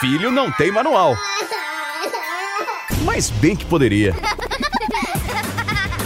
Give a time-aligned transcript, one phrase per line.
[0.00, 1.14] filho não tem manual.
[3.04, 4.14] Mas bem que poderia.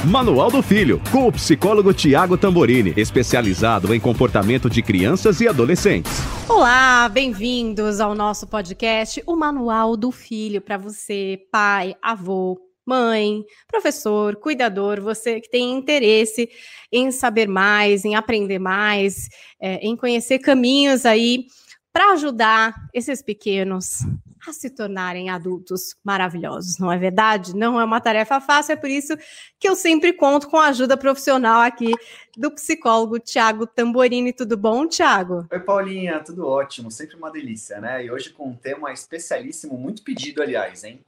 [0.05, 6.13] Manual do Filho, com o psicólogo Tiago Tamborini, especializado em comportamento de crianças e adolescentes.
[6.49, 14.35] Olá, bem-vindos ao nosso podcast, o Manual do Filho, para você, pai, avô, mãe, professor,
[14.37, 16.49] cuidador, você que tem interesse
[16.93, 19.29] em saber mais, em aprender mais,
[19.61, 21.47] é, em conhecer caminhos aí
[21.95, 24.01] para ajudar esses pequenos
[24.45, 27.55] a se tornarem adultos maravilhosos, não é verdade?
[27.55, 29.17] Não é uma tarefa fácil, é por isso
[29.61, 31.93] que eu sempre conto com a ajuda profissional aqui
[32.37, 34.33] do psicólogo Tiago Tamborini.
[34.33, 35.47] Tudo bom, Tiago?
[35.49, 38.05] Oi, Paulinha, tudo ótimo, sempre uma delícia, né?
[38.05, 41.01] E hoje com um tema especialíssimo, muito pedido, aliás, hein?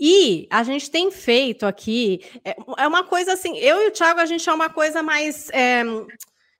[0.00, 4.20] E a gente tem feito aqui, é, é uma coisa assim, eu e o Thiago,
[4.20, 5.50] a gente é uma coisa mais.
[5.50, 5.84] É,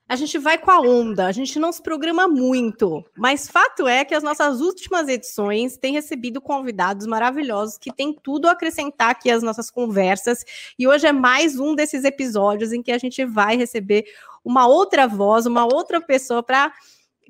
[0.09, 4.07] a gente vai com a onda, a gente não se programa muito, mas fato é
[4.07, 9.31] que as nossas últimas edições têm recebido convidados maravilhosos que têm tudo a acrescentar aqui
[9.31, 10.43] às nossas conversas,
[10.79, 14.07] e hoje é mais um desses episódios em que a gente vai receber
[14.43, 16.73] uma outra voz, uma outra pessoa para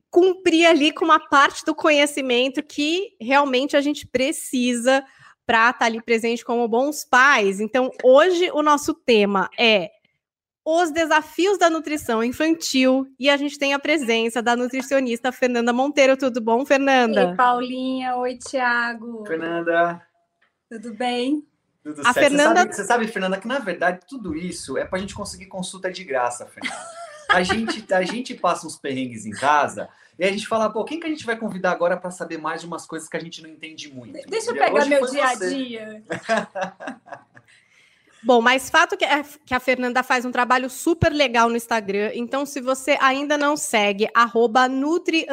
[0.08, 5.04] cumprir ali com uma parte do conhecimento que realmente a gente precisa
[5.44, 7.58] para estar tá ali presente como bons pais.
[7.58, 9.90] Então, hoje o nosso tema é
[10.70, 16.14] os desafios da nutrição infantil e a gente tem a presença da nutricionista Fernanda Monteiro.
[16.14, 17.30] Tudo bom, Fernanda?
[17.30, 18.16] Oi, Paulinha.
[18.16, 19.24] Oi, Tiago.
[19.26, 20.02] Fernanda.
[20.70, 21.42] Tudo bem?
[21.82, 22.18] Tudo a certo.
[22.18, 22.60] Fernanda...
[22.60, 25.46] Você sabe, você sabe, Fernanda, que na verdade tudo isso é para a gente conseguir
[25.46, 26.76] consulta de graça, Fernanda.
[27.30, 31.00] A gente, a gente passa uns perrengues em casa e a gente fala, pô, quem
[31.00, 33.40] que a gente vai convidar agora para saber mais de umas coisas que a gente
[33.40, 34.18] não entende muito?
[34.28, 36.02] Deixa eu pegar Hoje meu dia a dia.
[38.22, 42.10] Bom, mas fato que a, que a Fernanda faz um trabalho super legal no Instagram.
[42.14, 45.24] Então, se você ainda não segue, arroba Nutri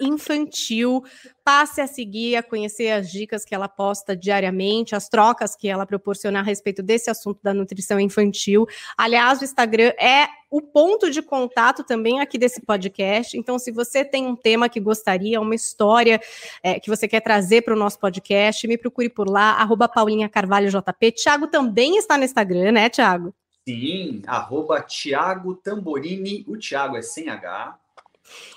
[0.00, 1.02] Infantil,
[1.44, 5.84] passe a seguir, a conhecer as dicas que ela posta diariamente, as trocas que ela
[5.84, 8.66] proporciona a respeito desse assunto da nutrição infantil.
[8.96, 13.36] Aliás, o Instagram é o ponto de contato também aqui desse podcast.
[13.36, 16.20] Então, se você tem um tema que gostaria, uma história
[16.62, 20.28] é, que você quer trazer para o nosso podcast, me procure por lá, arroba Paulinha
[20.28, 21.12] Carvalho JP.
[21.12, 23.34] Tiago também está no Instagram, né, Tiago?
[23.68, 27.78] Sim, arroba Tiago Tamborini, o Tiago é sem H.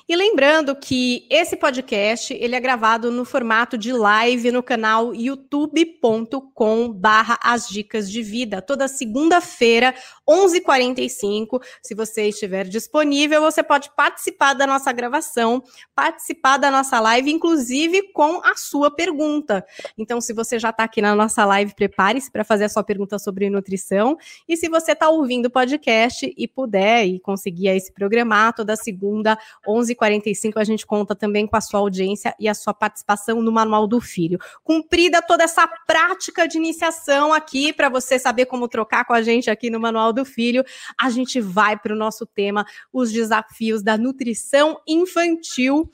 [0.09, 6.93] E lembrando que esse podcast ele é gravado no formato de live no canal youtube.com
[6.93, 9.93] barra as dicas de vida, toda segunda-feira,
[10.27, 11.61] 11h45.
[11.83, 15.61] Se você estiver disponível, você pode participar da nossa gravação,
[15.93, 19.65] participar da nossa live, inclusive com a sua pergunta.
[19.97, 23.19] Então, se você já está aqui na nossa live, prepare-se para fazer a sua pergunta
[23.19, 24.17] sobre nutrição.
[24.47, 28.75] E se você está ouvindo o podcast e puder e conseguir aí se programar toda
[28.77, 33.41] segunda, 11 45 a gente conta também com a sua audiência e a sua participação
[33.41, 34.39] no Manual do Filho.
[34.63, 39.49] Cumprida toda essa prática de iniciação aqui para você saber como trocar com a gente
[39.49, 40.63] aqui no Manual do Filho,
[40.99, 45.89] a gente vai para o nosso tema, os desafios da nutrição infantil.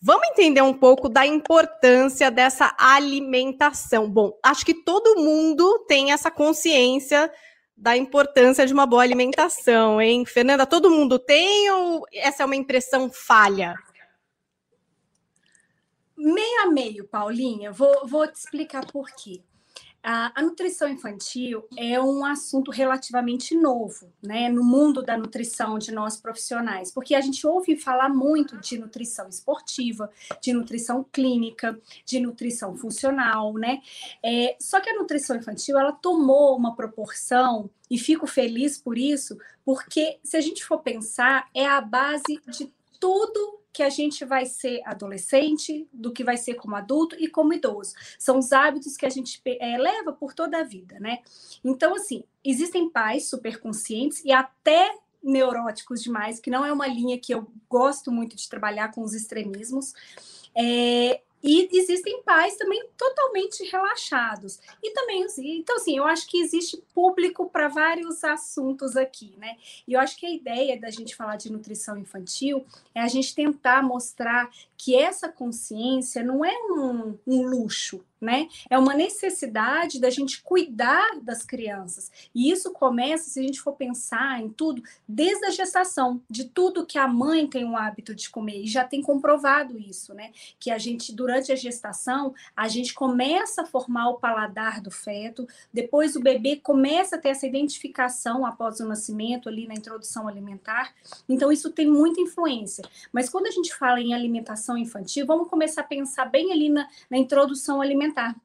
[0.00, 4.10] Vamos entender um pouco da importância dessa alimentação.
[4.10, 7.30] Bom, acho que todo mundo tem essa consciência
[7.82, 10.24] da importância de uma boa alimentação, hein?
[10.24, 13.74] Fernanda, todo mundo tem ou essa é uma impressão falha?
[16.16, 17.72] Meio a meio, Paulinha.
[17.72, 19.42] Vou, vou te explicar por quê.
[20.02, 25.92] A, a, nutrição infantil é um assunto relativamente novo, né, no mundo da nutrição de
[25.92, 30.10] nós profissionais, porque a gente ouve falar muito de nutrição esportiva,
[30.40, 33.80] de nutrição clínica, de nutrição funcional, né?
[34.22, 39.38] É, só que a nutrição infantil ela tomou uma proporção e fico feliz por isso,
[39.64, 44.46] porque se a gente for pensar, é a base de tudo que a gente vai
[44.46, 47.94] ser adolescente, do que vai ser como adulto e como idoso.
[48.16, 51.18] São os hábitos que a gente é, leva por toda a vida, né?
[51.64, 57.18] Então, assim, existem pais super conscientes e até neuróticos demais, que não é uma linha
[57.18, 59.94] que eu gosto muito de trabalhar com os extremismos.
[60.54, 64.60] É, e existem pais também totalmente relaxados.
[64.82, 69.56] E também, então, assim, eu acho que existe público para vários assuntos aqui, né?
[69.86, 73.34] E eu acho que a ideia da gente falar de nutrição infantil é a gente
[73.34, 74.48] tentar mostrar
[74.82, 78.48] que essa consciência não é um, um luxo, né?
[78.68, 82.10] É uma necessidade da gente cuidar das crianças.
[82.32, 86.86] E isso começa, se a gente for pensar em tudo, desde a gestação, de tudo
[86.86, 88.62] que a mãe tem o hábito de comer.
[88.62, 90.32] E já tem comprovado isso, né?
[90.58, 95.46] Que a gente, durante a gestação, a gente começa a formar o paladar do feto,
[95.72, 100.92] depois o bebê começa a ter essa identificação após o nascimento, ali na introdução alimentar.
[101.28, 102.84] Então, isso tem muita influência.
[103.12, 106.88] Mas quando a gente fala em alimentação infantil, vamos começar a pensar bem ali na,
[107.10, 108.30] na introdução alimentar.
[108.30, 108.40] alimentar,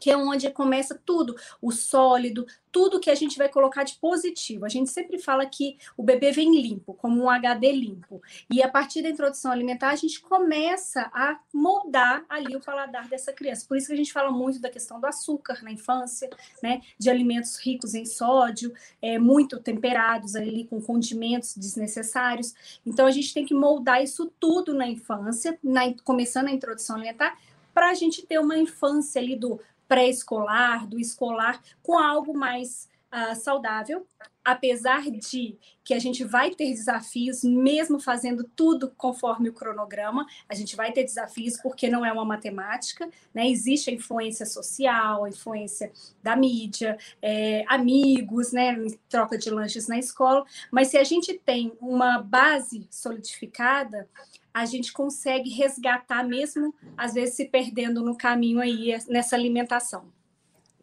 [0.00, 4.64] que é onde começa tudo, o sólido, tudo que a gente vai colocar de positivo.
[4.64, 8.22] A gente sempre fala que o bebê vem limpo, como um HD limpo.
[8.50, 13.32] E a partir da introdução alimentar, a gente começa a moldar ali o paladar dessa
[13.32, 13.66] criança.
[13.66, 16.30] Por isso que a gente fala muito da questão do açúcar na infância,
[16.62, 16.80] né?
[16.98, 22.54] De alimentos ricos em sódio, é, muito temperados ali com condimentos desnecessários.
[22.86, 27.36] Então a gente tem que moldar isso tudo na infância, na, começando a introdução alimentar,
[27.74, 29.60] para a gente ter uma infância ali do
[29.90, 34.06] pré-escolar, do escolar, com algo mais uh, saudável,
[34.44, 40.54] apesar de que a gente vai ter desafios, mesmo fazendo tudo conforme o cronograma, a
[40.54, 43.48] gente vai ter desafios porque não é uma matemática, né?
[43.48, 45.90] Existe a influência social, a influência
[46.22, 48.76] da mídia, é, amigos, né?
[49.08, 54.08] Troca de lanches na escola, mas se a gente tem uma base solidificada,
[54.52, 60.12] a gente consegue resgatar mesmo, às vezes se perdendo no caminho aí nessa alimentação.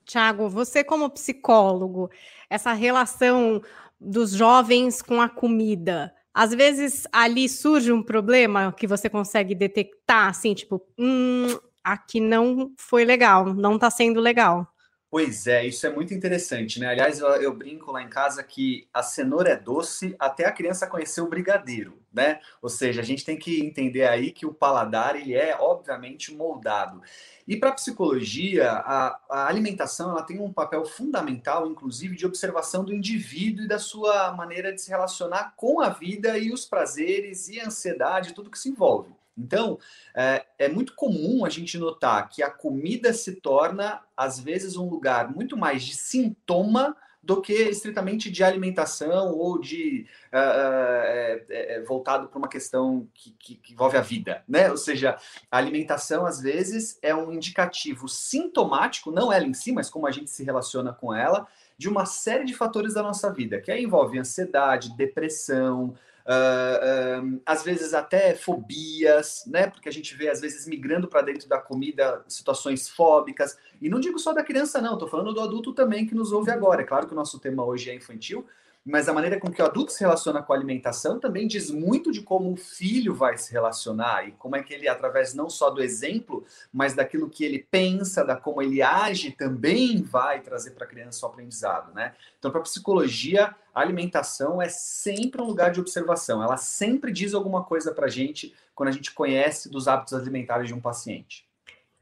[0.06, 2.10] Tiago, você como psicólogo,
[2.50, 3.62] essa relação
[4.00, 10.30] dos jovens com a comida, às vezes ali surge um problema que você consegue detectar,
[10.30, 11.48] assim, tipo, hum,
[11.84, 14.68] aqui não foi legal, não está sendo legal.
[15.10, 16.88] Pois é, isso é muito interessante, né?
[16.88, 20.86] Aliás, eu, eu, brinco lá em casa que a cenoura é doce até a criança
[20.86, 22.42] conhecer o brigadeiro, né?
[22.62, 27.02] Ou seja, a gente tem que entender aí que o paladar ele é obviamente moldado.
[27.48, 32.94] E para a psicologia, a alimentação ela tem um papel fundamental, inclusive, de observação do
[32.94, 37.62] indivíduo e da sua maneira de se relacionar com a vida e os prazeres e
[37.62, 39.16] a ansiedade, tudo que se envolve.
[39.38, 39.78] Então,
[40.16, 44.90] é, é, muito comum a gente notar que a comida se torna, às vezes, um
[44.90, 46.96] lugar muito mais de sintoma
[47.28, 53.56] do que estritamente de alimentação ou de uh, uh, voltado para uma questão que, que,
[53.56, 54.72] que, envolve a vida, né?
[54.72, 55.18] Ou seja,
[55.52, 60.12] a alimentação às vezes é um indicativo sintomático, não ela em si, mas como a
[60.12, 61.46] gente se relaciona com ela,
[61.78, 65.96] de uma série de fatores da nossa vida, que aí envolve ansiedade, depressão,
[66.28, 69.68] Uh, uh, às vezes até fobias, né?
[69.68, 73.58] Porque a gente vê, às vezes, migrando para dentro da comida situações fóbicas.
[73.82, 76.52] E não digo só da criança, não, estou falando do adulto também que nos ouve
[76.52, 76.82] agora.
[76.82, 78.46] É claro que o nosso tema hoje é infantil,
[78.88, 82.10] mas a maneira com que o adulto se relaciona com a alimentação também diz muito
[82.10, 85.70] de como o filho vai se relacionar e como é que ele, através não só
[85.70, 90.86] do exemplo, mas daquilo que ele pensa, da como ele age, também vai trazer para
[90.86, 92.16] a criança o aprendizado, né?
[92.40, 96.42] Então, para a psicologia, a alimentação é sempre um lugar de observação.
[96.42, 100.68] Ela sempre diz alguma coisa para a gente quando a gente conhece dos hábitos alimentares
[100.68, 101.47] de um paciente.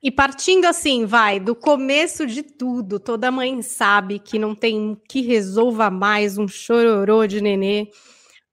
[0.05, 5.21] E partindo assim, vai, do começo de tudo, toda mãe sabe que não tem que
[5.21, 7.89] resolva mais um chororô de nenê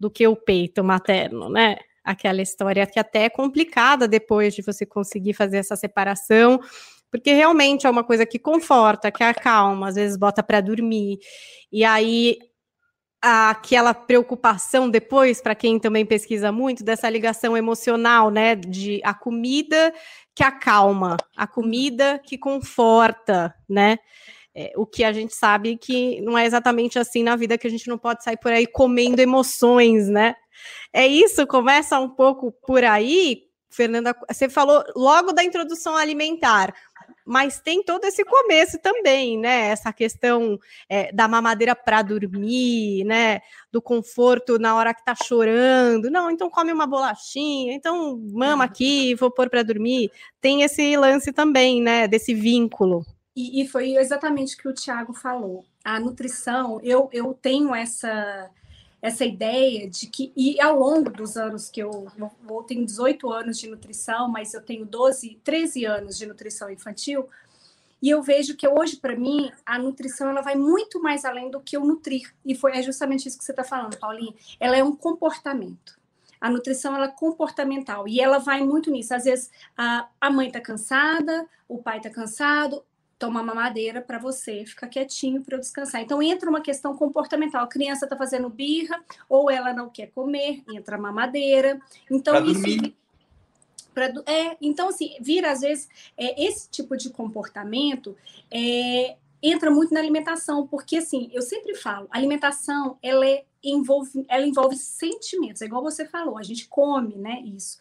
[0.01, 1.77] do que o peito materno, né?
[2.03, 6.59] Aquela história que até é complicada depois de você conseguir fazer essa separação,
[7.11, 11.19] porque realmente é uma coisa que conforta, que acalma, às vezes bota para dormir.
[11.71, 12.39] E aí
[13.23, 18.57] aquela preocupação depois, para quem também pesquisa muito, dessa ligação emocional, né?
[18.57, 19.95] De a comida
[20.35, 23.99] que acalma, a comida que conforta, né?
[24.55, 27.71] É, o que a gente sabe que não é exatamente assim na vida, que a
[27.71, 30.35] gente não pode sair por aí comendo emoções, né?
[30.93, 34.15] É isso, começa um pouco por aí, Fernanda.
[34.29, 36.75] Você falou logo da introdução alimentar,
[37.25, 39.69] mas tem todo esse começo também, né?
[39.69, 43.41] Essa questão é, da mamadeira para dormir, né?
[43.71, 46.11] Do conforto na hora que tá chorando.
[46.11, 50.11] Não, então come uma bolachinha, então mama aqui, vou pôr para dormir.
[50.41, 52.09] Tem esse lance também, né?
[52.09, 53.05] Desse vínculo.
[53.35, 55.65] E, e foi exatamente o que o Tiago falou.
[55.85, 58.51] A nutrição, eu, eu tenho essa
[59.03, 62.07] essa ideia de que, e ao longo dos anos que eu,
[62.49, 67.29] eu tenho 18 anos de nutrição, mas eu tenho 12, 13 anos de nutrição infantil,
[68.01, 71.61] e eu vejo que hoje, para mim, a nutrição ela vai muito mais além do
[71.61, 72.35] que o nutrir.
[72.45, 74.35] E foi é justamente isso que você está falando, Paulinha.
[74.59, 76.01] Ela é um comportamento.
[76.41, 79.15] A nutrição ela é comportamental e ela vai muito nisso.
[79.15, 82.85] Às vezes a, a mãe está cansada, o pai está cansado,
[83.23, 86.01] toma mamadeira para você ficar quietinho para eu descansar.
[86.01, 87.63] Então entra uma questão comportamental.
[87.63, 91.81] A criança está fazendo birra ou ela não quer comer, entra mamadeira.
[92.11, 92.97] Então pra isso dormir.
[93.95, 95.89] Pra, é, então, assim, vira às vezes
[96.19, 98.17] é, esse tipo de comportamento
[98.51, 104.47] é, entra muito na alimentação, porque assim, eu sempre falo, alimentação ela é, envolve, ela
[104.47, 107.43] envolve sentimentos, é igual você falou, a gente come, né?
[107.45, 107.79] Isso.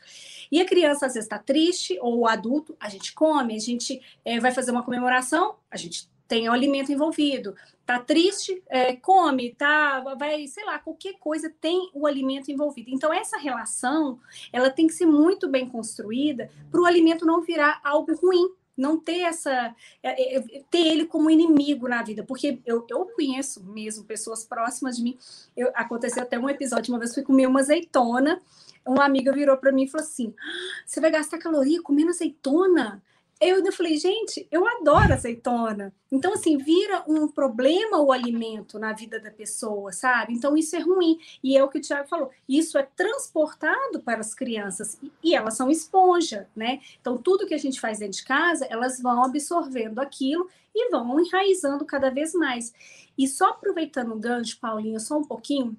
[0.52, 4.02] E a criança às vezes está triste, ou o adulto, a gente come, a gente
[4.26, 7.54] é, vai fazer uma comemoração, a gente tem o alimento envolvido.
[7.86, 12.90] Tá triste, é, come, tá, vai, sei lá, qualquer coisa tem o alimento envolvido.
[12.90, 14.18] Então essa relação,
[14.54, 18.50] ela tem que ser muito bem construída para o alimento não virar algo ruim,
[18.82, 23.64] não ter essa é, é, ter ele como inimigo na vida, porque eu, eu conheço
[23.64, 25.18] mesmo pessoas próximas de mim.
[25.56, 28.42] Eu, aconteceu até um episódio uma vez fui comer uma azeitona,
[28.86, 33.02] uma amiga virou para mim e falou assim: ah, "Você vai gastar caloria comendo azeitona?"
[33.42, 35.92] Eu ainda falei, gente, eu adoro azeitona.
[36.12, 40.34] Então, assim, vira um problema o alimento na vida da pessoa, sabe?
[40.34, 41.18] Então, isso é ruim.
[41.44, 45.56] E é o que o Tiago falou: isso é transportado para as crianças e elas
[45.56, 46.80] são esponja, né?
[47.02, 51.20] Então, tudo que a gente faz dentro de casa, elas vão absorvendo aquilo e vão
[51.20, 52.72] enraizando cada vez mais.
[53.18, 55.76] E só aproveitando o gancho, Paulinho, só um pouquinho,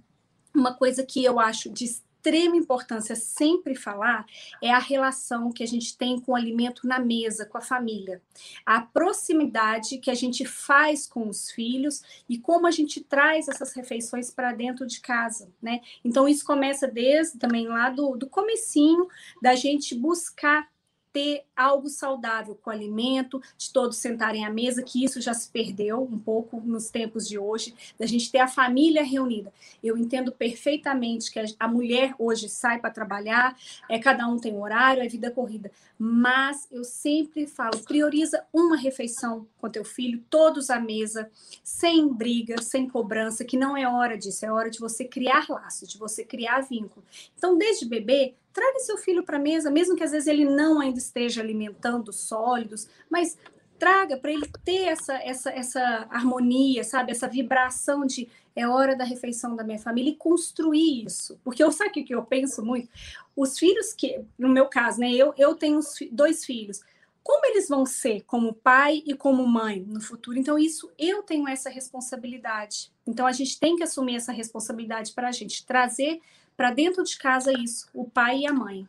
[0.55, 1.87] uma coisa que eu acho de
[2.23, 4.25] extrema importância sempre falar
[4.63, 8.23] é a relação que a gente tem com o alimento na mesa, com a família.
[8.65, 13.73] A proximidade que a gente faz com os filhos e como a gente traz essas
[13.73, 15.81] refeições para dentro de casa, né?
[16.05, 19.09] Então isso começa desde também lá do, do comecinho
[19.43, 20.72] da gente buscar
[21.13, 26.03] ter algo saudável com alimento, de todos sentarem à mesa, que isso já se perdeu
[26.03, 29.53] um pouco nos tempos de hoje, da gente ter a família reunida.
[29.83, 33.57] Eu entendo perfeitamente que a mulher hoje sai para trabalhar,
[33.89, 39.47] é cada um tem horário, é vida corrida, mas eu sempre falo, prioriza uma refeição
[39.59, 41.31] com teu filho, todos à mesa,
[41.63, 45.89] sem briga, sem cobrança, que não é hora disso, é hora de você criar laços,
[45.89, 47.05] de você criar vínculo.
[47.37, 50.81] Então, desde bebê, traga seu filho para a mesa, mesmo que às vezes ele não
[50.81, 53.37] ainda esteja alimentando sólidos, mas
[53.79, 57.11] traga para ele ter essa, essa, essa harmonia, sabe?
[57.11, 61.39] Essa vibração de é hora da refeição da minha família e construir isso.
[61.43, 62.89] Porque eu sabe o que eu penso muito?
[63.35, 65.11] Os filhos que, no meu caso, né?
[65.11, 65.81] Eu, eu tenho
[66.11, 66.81] dois filhos.
[67.23, 70.39] Como eles vão ser como pai e como mãe no futuro?
[70.39, 72.93] Então, isso eu tenho essa responsabilidade.
[73.07, 76.21] Então, a gente tem que assumir essa responsabilidade para a gente trazer
[76.63, 78.89] para dentro de casa isso, o pai e a mãe.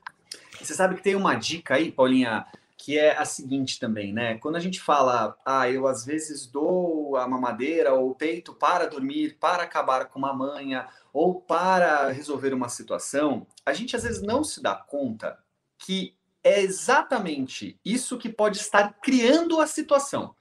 [0.61, 2.45] Você sabe que tem uma dica aí, Paulinha,
[2.77, 4.37] que é a seguinte também, né?
[4.37, 8.85] Quando a gente fala, ah, eu às vezes dou a mamadeira ou o peito para
[8.85, 14.21] dormir, para acabar com uma manha ou para resolver uma situação, a gente às vezes
[14.21, 15.39] não se dá conta
[15.79, 20.35] que é exatamente isso que pode estar criando a situação.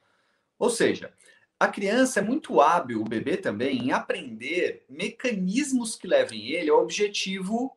[0.58, 1.14] Ou seja,
[1.62, 6.82] a criança é muito hábil, o bebê também, em aprender mecanismos que levem ele ao
[6.82, 7.70] objetivo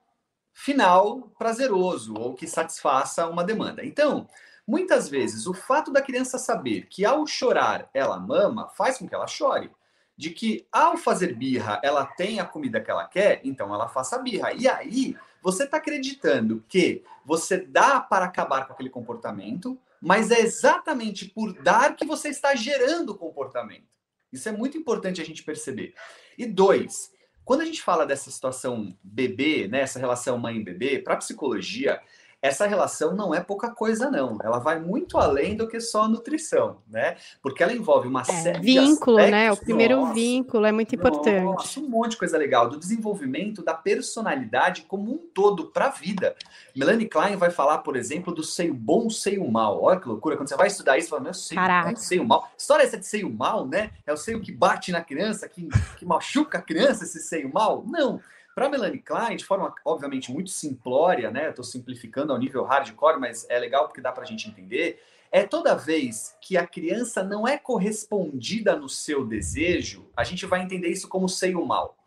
[0.51, 3.85] final prazeroso ou que satisfaça uma demanda.
[3.85, 4.27] Então,
[4.67, 9.13] muitas vezes, o fato da criança saber que ao chorar ela mama faz com que
[9.13, 9.69] ela chore.
[10.17, 14.17] De que ao fazer birra ela tem a comida que ela quer, então ela faça
[14.17, 14.51] birra.
[14.53, 20.39] E aí você está acreditando que você dá para acabar com aquele comportamento, mas é
[20.39, 23.87] exatamente por dar que você está gerando comportamento.
[24.31, 25.95] Isso é muito importante a gente perceber.
[26.37, 27.11] E dois,
[27.43, 31.99] quando a gente fala dessa situação bebê, né, essa relação mãe-bebê, para psicologia,
[32.45, 34.37] essa relação não é pouca coisa, não.
[34.43, 37.17] Ela vai muito além do que só nutrição, né?
[37.41, 39.51] Porque ela envolve uma é, série vínculo, de né?
[39.51, 41.43] O primeiro nossa, vínculo é muito importante.
[41.43, 45.89] Nossa, um monte de coisa legal do desenvolvimento da personalidade como um todo para a
[45.89, 46.35] vida.
[46.75, 49.81] Melanie Klein vai falar, por exemplo, do seio bom, seio mal.
[49.81, 52.49] Olha que loucura quando você vai estudar isso, você fala, meu seio, é seio mal.
[52.57, 53.91] História essa de seio mal, né?
[54.05, 57.83] É o seio que bate na criança, que, que machuca a criança, esse seio mal?
[57.87, 58.21] Não.
[58.55, 61.49] Para Melanie Klein, de forma obviamente muito simplória, né?
[61.49, 65.03] Estou simplificando ao nível hardcore, mas é legal porque dá para a gente entender.
[65.29, 70.61] É toda vez que a criança não é correspondida no seu desejo, a gente vai
[70.61, 71.97] entender isso como seio mal.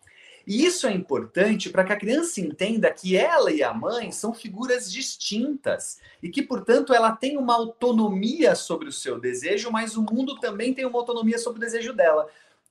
[0.46, 4.32] E isso é importante para que a criança entenda que ela e a mãe são
[4.32, 10.02] figuras distintas e que, portanto, ela tem uma autonomia sobre o seu desejo, mas o
[10.02, 12.26] mundo também tem uma autonomia sobre o desejo dela.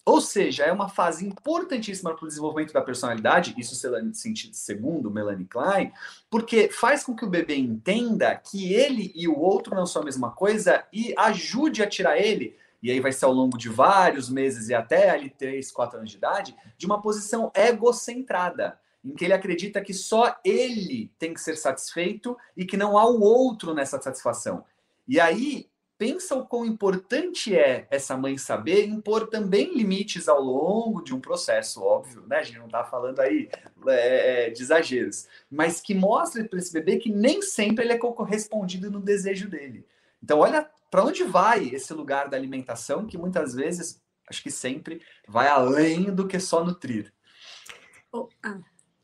[0.08, 3.76] Ou seja, é uma fase importantíssima para o desenvolvimento da personalidade, isso
[4.54, 5.92] segundo Melanie Klein,
[6.30, 10.06] porque faz com que o bebê entenda que ele e o outro não são a
[10.06, 14.30] mesma coisa e ajude a tirar ele, e aí vai ser ao longo de vários
[14.30, 19.26] meses e até ali 3, 4 anos de idade, de uma posição egocentrada, em que
[19.26, 23.74] ele acredita que só ele tem que ser satisfeito e que não há o outro
[23.74, 24.64] nessa satisfação.
[25.06, 25.68] E aí
[25.98, 31.20] pensa o quão importante é essa mãe saber impor também limites ao longo de um
[31.20, 32.38] processo, óbvio, né?
[32.38, 33.50] A gente não está falando aí
[33.88, 37.98] é, é, de exageros, mas que mostra para esse bebê que nem sempre ele é
[37.98, 39.86] correspondido no desejo dele.
[40.22, 45.02] Então, olha para onde vai esse lugar da alimentação, que muitas vezes, acho que sempre,
[45.28, 47.12] vai além do que só nutrir.
[48.12, 48.60] Oh, ah.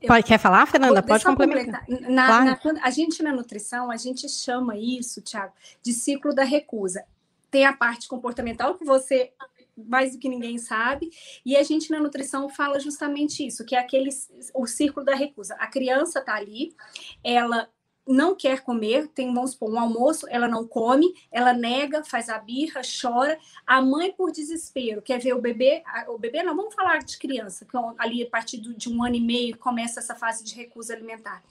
[0.07, 1.01] Pode, quer falar, Fernanda?
[1.01, 1.85] Pode complementar.
[1.87, 2.73] Na, claro.
[2.73, 7.03] na, a gente na nutrição, a gente chama isso, Tiago, de ciclo da recusa.
[7.49, 9.31] Tem a parte comportamental que você
[9.75, 11.09] mais do que ninguém sabe,
[11.43, 14.09] e a gente na nutrição fala justamente isso, que é aquele
[14.53, 15.55] o círculo da recusa.
[15.55, 16.75] A criança está ali,
[17.23, 17.67] ela
[18.07, 22.37] não quer comer, tem, vamos supor, um almoço, ela não come, ela nega, faz a
[22.37, 23.37] birra, chora.
[23.65, 27.65] A mãe, por desespero, quer ver o bebê, o bebê não, vamos falar de criança,
[27.65, 30.93] que é ali a partir de um ano e meio começa essa fase de recusa
[30.93, 31.41] alimentar.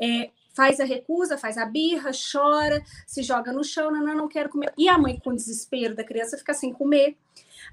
[0.00, 4.28] É, faz a recusa, faz a birra, chora, se joga no chão, não, não, não
[4.28, 4.72] quero comer.
[4.78, 7.16] E a mãe, com desespero da criança, fica sem comer.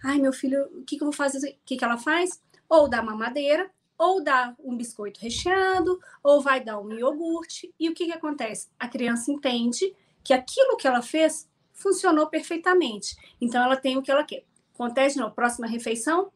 [0.03, 1.37] Ai, meu filho, o que, que eu vou fazer?
[1.49, 2.41] O que, que ela faz?
[2.69, 7.73] Ou dá mamadeira, ou dá um biscoito recheado, ou vai dar um iogurte.
[7.79, 8.69] E o que, que acontece?
[8.79, 13.15] A criança entende que aquilo que ela fez funcionou perfeitamente.
[13.39, 14.43] Então, ela tem o que ela quer.
[14.73, 16.31] Acontece na próxima refeição,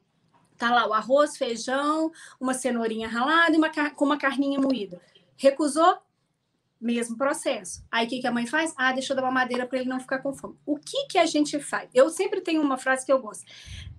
[0.57, 4.99] tá lá o arroz, feijão, uma cenourinha ralada e uma, com uma carninha moída.
[5.35, 5.97] Recusou?
[6.81, 7.85] Mesmo processo.
[7.91, 8.73] Aí o que, que a mãe faz?
[8.75, 10.55] Ah, deixa eu dar uma madeira para ele não ficar com fome.
[10.65, 11.87] O que, que a gente faz?
[11.93, 13.45] Eu sempre tenho uma frase que eu gosto.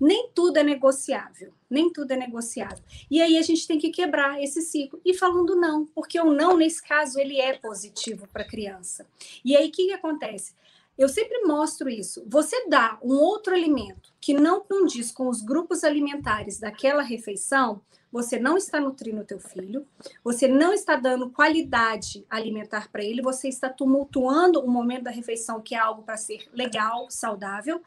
[0.01, 1.53] Nem tudo é negociável.
[1.71, 2.83] Nem tudo é negociável.
[3.09, 5.01] E aí a gente tem que quebrar esse ciclo.
[5.05, 9.07] E falando não, porque o não, nesse caso, ele é positivo para a criança.
[9.45, 10.53] E aí o que, que acontece?
[10.99, 12.23] Eu sempre mostro isso.
[12.27, 17.81] Você dá um outro alimento que não condiz com os grupos alimentares daquela refeição,
[18.13, 19.87] você não está nutrindo o teu filho,
[20.23, 25.63] você não está dando qualidade alimentar para ele, você está tumultuando o momento da refeição,
[25.63, 27.81] que é algo para ser legal, saudável.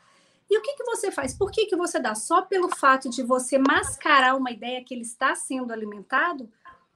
[0.49, 1.33] E o que, que você faz?
[1.33, 2.15] Por que, que você dá?
[2.15, 6.49] Só pelo fato de você mascarar uma ideia que ele está sendo alimentado?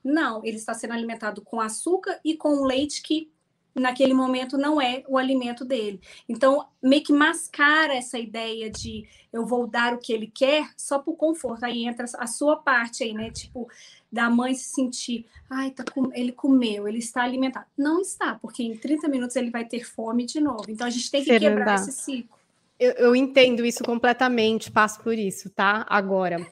[0.03, 3.31] Não, ele está sendo alimentado com açúcar e com leite que
[3.79, 5.99] naquele momento não é o alimento dele.
[6.27, 10.99] Então, meio que mascara essa ideia de eu vou dar o que ele quer só
[10.99, 11.63] por conforto.
[11.63, 13.31] Aí entra a sua parte aí, né?
[13.31, 13.67] Tipo,
[14.11, 16.11] da mãe se sentir, ai, tá com...
[16.13, 17.65] ele comeu, ele está alimentado.
[17.77, 20.65] Não está, porque em 30 minutos ele vai ter fome de novo.
[20.67, 22.37] Então, a gente tem que Fernanda, quebrar esse ciclo.
[22.79, 25.85] Eu, eu entendo isso completamente, passo por isso, tá?
[25.89, 26.45] Agora.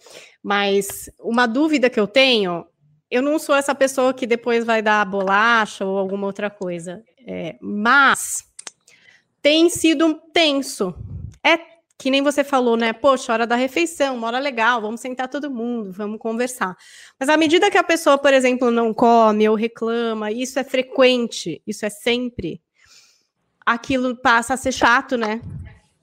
[0.43, 2.65] Mas uma dúvida que eu tenho
[3.09, 7.03] eu não sou essa pessoa que depois vai dar bolacha ou alguma outra coisa.
[7.29, 8.45] É, mas
[9.41, 10.95] tem sido tenso.
[11.43, 11.59] É
[11.97, 12.93] que nem você falou, né?
[12.93, 16.77] Poxa, hora da refeição, uma hora legal, vamos sentar todo mundo, vamos conversar.
[17.19, 21.61] Mas à medida que a pessoa, por exemplo, não come ou reclama, isso é frequente,
[21.67, 22.61] isso é sempre,
[23.65, 25.41] aquilo passa a ser chato, né?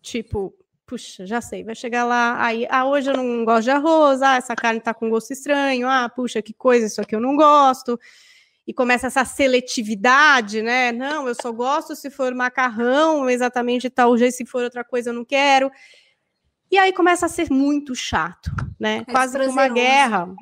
[0.03, 0.53] Tipo,
[0.85, 4.37] puxa, já sei, vai chegar lá, aí, ah, hoje eu não gosto de arroz, ah,
[4.37, 7.99] essa carne tá com gosto estranho, ah, puxa, que coisa, isso aqui eu não gosto
[8.67, 10.91] e começa essa seletividade, né?
[10.91, 15.15] Não, eu só gosto se for macarrão, exatamente tal jeito, se for outra coisa eu
[15.15, 15.71] não quero.
[16.71, 18.51] E aí começa a ser muito chato,
[18.81, 19.05] né?
[19.07, 20.35] É Quase uma guerra.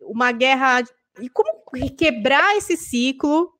[0.00, 0.82] Uma guerra.
[1.20, 1.62] E como
[1.96, 3.52] quebrar esse ciclo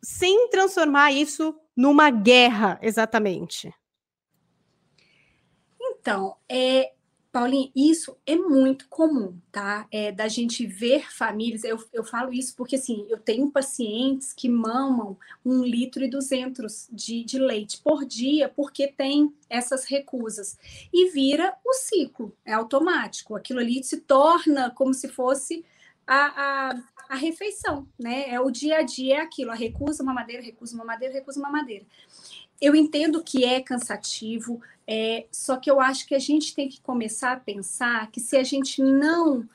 [0.00, 3.74] sem transformar isso numa guerra, exatamente?
[5.80, 6.92] Então, é,
[7.36, 9.86] Paulinho, isso é muito comum, tá?
[9.92, 14.48] É, da gente ver famílias, eu, eu falo isso porque, assim, eu tenho pacientes que
[14.48, 20.56] mamam um litro e duzentos de, de leite por dia, porque tem essas recusas.
[20.90, 23.36] E vira o ciclo, é automático.
[23.36, 25.62] Aquilo ali se torna como se fosse
[26.06, 28.30] a, a, a refeição, né?
[28.30, 31.38] É o dia a dia, é aquilo, a recusa uma madeira, recusa uma madeira, recusa
[31.38, 31.84] uma madeira.
[32.58, 36.80] Eu entendo que é cansativo, é, só que eu acho que a gente tem que
[36.80, 39.48] começar a pensar que se a gente não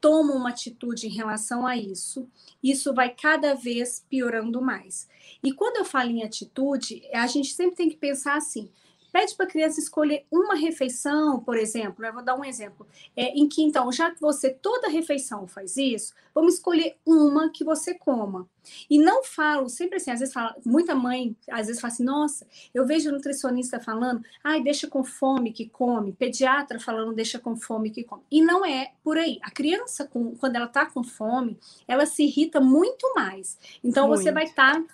[0.00, 2.28] toma uma atitude em relação a isso,
[2.62, 5.08] isso vai cada vez piorando mais.
[5.42, 8.70] E quando eu falo em atitude, a gente sempre tem que pensar assim:
[9.12, 13.28] Pede para a criança escolher uma refeição, por exemplo, eu vou dar um exemplo, é,
[13.28, 17.94] em que então, já que você toda refeição faz isso, vamos escolher uma que você
[17.94, 18.48] coma.
[18.88, 22.46] E não falo, sempre assim, às vezes fala, muita mãe às vezes fala assim, nossa,
[22.72, 27.90] eu vejo nutricionista falando, ai, deixa com fome que come, pediatra falando, deixa com fome
[27.90, 28.22] que come.
[28.30, 29.38] E não é por aí.
[29.42, 33.58] A criança, com, quando ela está com fome, ela se irrita muito mais.
[33.82, 34.22] Então, muito.
[34.22, 34.84] você vai estar tá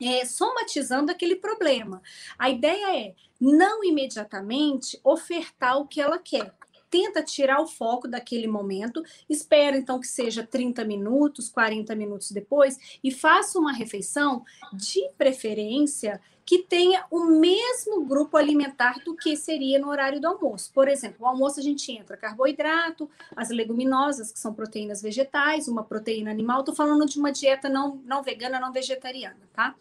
[0.00, 2.02] é, somatizando aquele problema.
[2.38, 6.54] A ideia é não imediatamente ofertar o que ela quer.
[6.90, 12.78] Tenta tirar o foco daquele momento, espera então que seja 30 minutos, 40 minutos depois
[13.02, 19.78] e faça uma refeição de preferência que tenha o mesmo grupo alimentar do que seria
[19.78, 20.70] no horário do almoço.
[20.72, 25.82] Por exemplo, no almoço a gente entra carboidrato, as leguminosas, que são proteínas vegetais, uma
[25.82, 26.60] proteína animal.
[26.60, 29.74] Estou falando de uma dieta não, não vegana, não vegetariana, tá?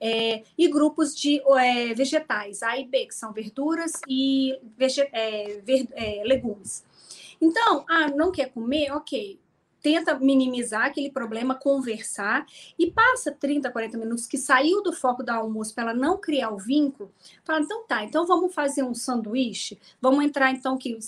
[0.00, 4.58] É, e grupos de é, vegetais, A e B, que são verduras e
[5.12, 6.84] é, ver, é, legumes.
[7.40, 8.90] Então, ah, não quer comer?
[8.92, 9.38] Ok
[9.82, 12.46] tenta minimizar aquele problema, conversar
[12.78, 16.50] e passa 30, 40 minutos que saiu do foco do almoço para ela não criar
[16.50, 17.12] o vínculo,
[17.44, 20.98] fala, então tá, então vamos fazer um sanduíche, vamos entrar então que,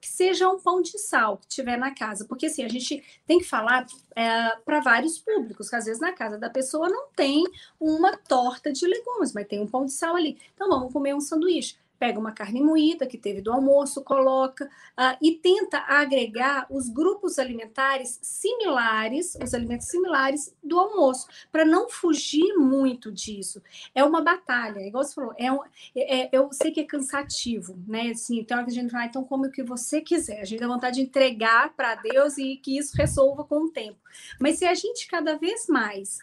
[0.00, 3.38] que seja um pão de sal que tiver na casa, porque assim, a gente tem
[3.38, 7.44] que falar é, para vários públicos, que às vezes na casa da pessoa não tem
[7.80, 10.38] uma torta de legumes, mas tem um pão de sal ali.
[10.54, 15.16] Então vamos comer um sanduíche pega uma carne moída que teve do almoço, coloca uh,
[15.20, 22.54] e tenta agregar os grupos alimentares similares, os alimentos similares do almoço, para não fugir
[22.56, 23.62] muito disso.
[23.94, 25.60] É uma batalha, igual você falou, é, um,
[25.96, 28.10] é, é eu sei que é cansativo, né?
[28.10, 30.66] Assim, então a gente fala, ah, então come o que você quiser, a gente dá
[30.66, 33.98] vontade de entregar para Deus e que isso resolva com o tempo.
[34.38, 36.18] Mas se a gente cada vez mais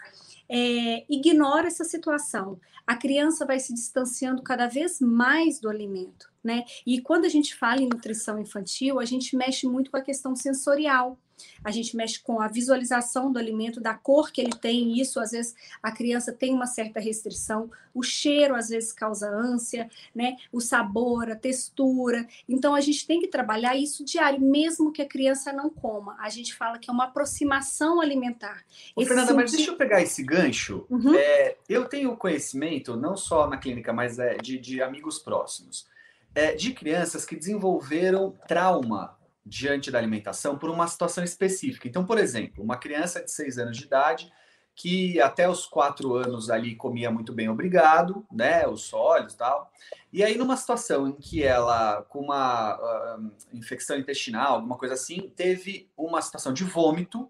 [0.50, 6.64] é, ignora essa situação, a criança vai se distanciando cada vez mais do alimento, né?
[6.86, 10.36] E quando a gente fala em nutrição infantil, a gente mexe muito com a questão
[10.36, 11.18] sensorial
[11.64, 15.32] a gente mexe com a visualização do alimento, da cor que ele tem, isso às
[15.32, 20.38] vezes a criança tem uma certa restrição, o cheiro às vezes causa ânsia, né?
[20.52, 22.28] O sabor, a textura.
[22.48, 26.16] Então a gente tem que trabalhar isso diário, mesmo que a criança não coma.
[26.20, 28.64] A gente fala que é uma aproximação alimentar.
[28.96, 29.36] Ô, Fernanda, sentido...
[29.36, 30.86] mas deixa eu pegar esse gancho.
[30.90, 31.16] Uhum.
[31.16, 35.88] É, eu tenho conhecimento, não só na clínica, mas é, de, de amigos próximos,
[36.36, 41.88] é, de crianças que desenvolveram trauma diante da alimentação por uma situação específica.
[41.88, 44.32] Então, por exemplo, uma criança de 6 anos de idade
[44.76, 49.72] que até os quatro anos ali comia muito bem, obrigado, né, os sólidos e tal.
[50.12, 55.32] E aí, numa situação em que ela, com uma uh, infecção intestinal, alguma coisa assim,
[55.34, 57.30] teve uma situação de vômito,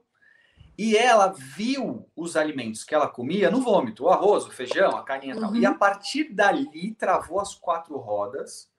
[0.77, 5.03] e ela viu os alimentos que ela comia no vômito, o arroz, o feijão, a
[5.03, 5.55] carninha e tal.
[5.55, 5.77] E a uhum.
[5.77, 8.69] partir dali, travou as quatro rodas,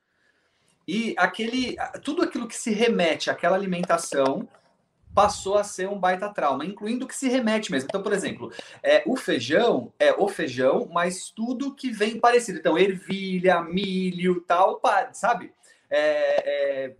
[0.86, 4.48] e aquele, tudo aquilo que se remete àquela alimentação
[5.16, 7.88] passou a ser um baita trauma, incluindo o que se remete mesmo.
[7.88, 12.58] Então, por exemplo, é, o feijão é o feijão, mas tudo que vem parecido.
[12.58, 14.78] Então, ervilha, milho, tal,
[15.14, 15.54] sabe?
[15.88, 16.96] É, é,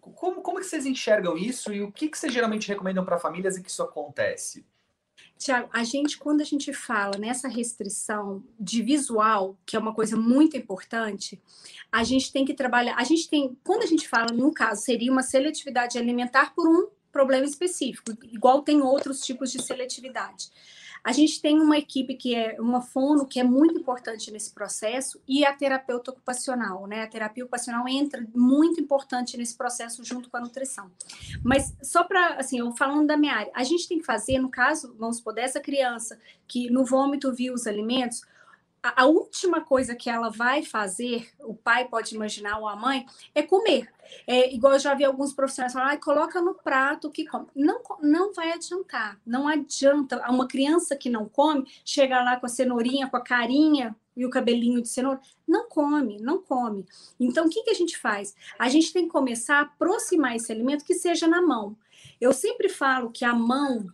[0.00, 3.56] como, como que vocês enxergam isso e o que, que vocês geralmente recomendam para famílias
[3.56, 4.64] e que isso acontece?
[5.42, 10.16] Tiago, a gente, quando a gente fala nessa restrição de visual, que é uma coisa
[10.16, 11.40] muito importante,
[11.90, 12.96] a gente tem que trabalhar.
[12.96, 16.88] A gente tem, quando a gente fala, no caso, seria uma seletividade alimentar por um
[17.10, 20.50] problema específico, igual tem outros tipos de seletividade.
[21.04, 25.20] A gente tem uma equipe que é uma fono que é muito importante nesse processo
[25.26, 27.02] e a terapeuta ocupacional, né?
[27.02, 30.90] A terapia ocupacional entra muito importante nesse processo junto com a nutrição.
[31.42, 34.48] Mas só para assim, eu falando da minha área, a gente tem que fazer, no
[34.48, 38.22] caso, vamos supor, dessa criança que no vômito viu os alimentos,
[38.82, 43.42] a, última coisa que ela vai fazer, o pai pode imaginar, ou a mãe, é
[43.42, 43.88] comer.
[44.26, 47.46] É, igual eu já vi alguns profissionais falar, ah, coloca no prato que come.
[47.54, 50.28] Não, não vai adiantar, não adianta.
[50.28, 54.30] Uma criança que não come, chega lá com a cenourinha, com a carinha e o
[54.30, 56.84] cabelinho de cenoura, não come, não come.
[57.18, 58.34] Então, o que, que a gente faz?
[58.58, 61.76] A gente tem que começar a aproximar esse alimento que seja na mão.
[62.20, 63.86] Eu sempre falo que a mão,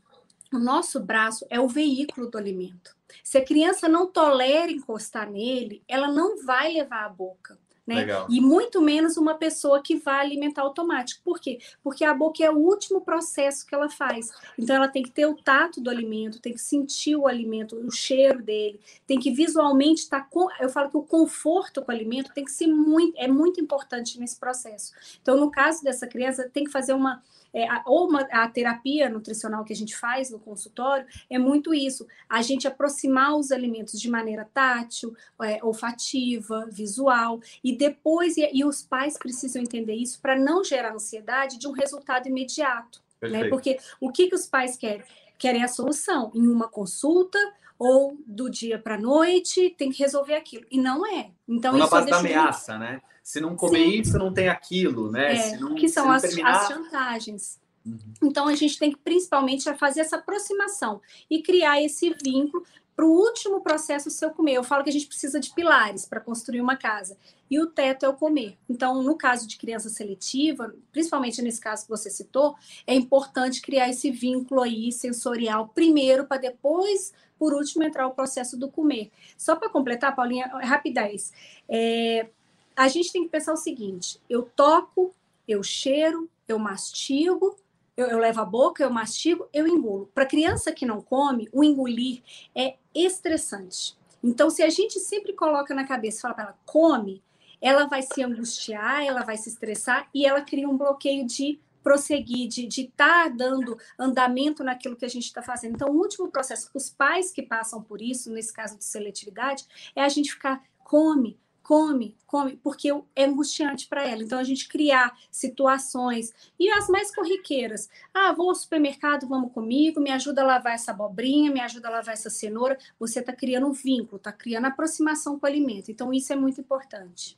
[0.53, 2.98] o nosso braço, é o veículo do alimento.
[3.23, 7.59] Se a criança não tolera encostar nele, ela não vai levar a boca.
[7.89, 8.07] Né?
[8.29, 11.23] E muito menos uma pessoa que vai alimentar automático.
[11.25, 11.59] Por quê?
[11.83, 14.31] Porque a boca é o último processo que ela faz.
[14.59, 17.91] Então ela tem que ter o tato do alimento, tem que sentir o alimento, o
[17.91, 20.49] cheiro dele, tem que visualmente estar tá com.
[20.61, 24.21] Eu falo que o conforto com o alimento tem que ser muito, é muito importante
[24.21, 24.93] nesse processo.
[25.23, 27.23] Então, no caso dessa criança, tem que fazer uma
[27.55, 32.07] é, ou uma, a terapia nutricional que a gente faz no consultório, é muito isso,
[32.29, 38.65] a gente aproximar os alimentos de maneira tátil, é, olfativa, visual, e depois, e, e
[38.65, 43.03] os pais precisam entender isso para não gerar ansiedade de um resultado imediato.
[43.21, 43.49] Né?
[43.49, 45.03] Porque o que, que os pais querem?
[45.37, 47.39] Querem a solução em uma consulta
[47.79, 50.65] ou do dia para a noite, tem que resolver aquilo.
[50.71, 51.31] E não é.
[51.47, 53.01] Então, Uma base da ameaça, né?
[53.23, 54.01] Se não comer Sim.
[54.01, 55.37] isso, não tem aquilo, né?
[55.37, 56.57] É, não, que são as, terminar...
[56.57, 57.61] as chantagens.
[57.87, 58.15] Uhum.
[58.23, 62.65] Então, a gente tem que principalmente fazer essa aproximação e criar esse vínculo
[62.99, 64.55] para o último processo seu comer.
[64.55, 67.17] Eu falo que a gente precisa de pilares para construir uma casa.
[67.49, 68.59] E o teto é o comer.
[68.69, 73.89] Então, no caso de criança seletiva, principalmente nesse caso que você citou, é importante criar
[73.89, 79.13] esse vínculo aí sensorial primeiro, para depois, por último, entrar o processo do comer.
[79.37, 81.33] Só para completar, Paulinha, rapidez.
[81.69, 82.27] É,
[82.75, 85.15] a gente tem que pensar o seguinte: eu toco,
[85.47, 87.57] eu cheiro, eu mastigo,
[87.99, 90.09] eu, eu levo a boca, eu mastigo, eu engulo.
[90.15, 92.23] Para criança que não come, o engolir
[92.55, 93.99] é estressante.
[94.23, 97.21] Então, se a gente sempre coloca na cabeça, fala para ela, come,
[97.61, 102.47] ela vai se angustiar, ela vai se estressar e ela cria um bloqueio de prosseguir,
[102.47, 105.75] de estar tá dando andamento naquilo que a gente está fazendo.
[105.75, 109.65] Então, o último processo, os pais que passam por isso, nesse caso de seletividade,
[109.97, 111.37] é a gente ficar, come,
[111.69, 114.23] come, come, porque é angustiante para ela.
[114.23, 117.91] Então, a gente criar situações, e as mais corriqueiras.
[118.15, 121.91] Ah, vou ao supermercado, vamos comigo, me ajuda a lavar essa abobrinha, me ajuda a
[121.91, 122.79] lavar essa cenoura.
[122.99, 125.91] Você está criando um vínculo, está criando aproximação com o alimento.
[125.91, 127.37] Então, isso é muito importante.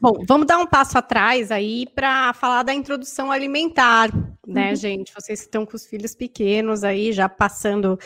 [0.00, 4.08] Bom, vamos dar um passo atrás aí para falar da introdução alimentar,
[4.46, 4.76] né, uhum.
[4.76, 5.12] gente?
[5.12, 7.98] Vocês estão com os filhos pequenos aí, já passando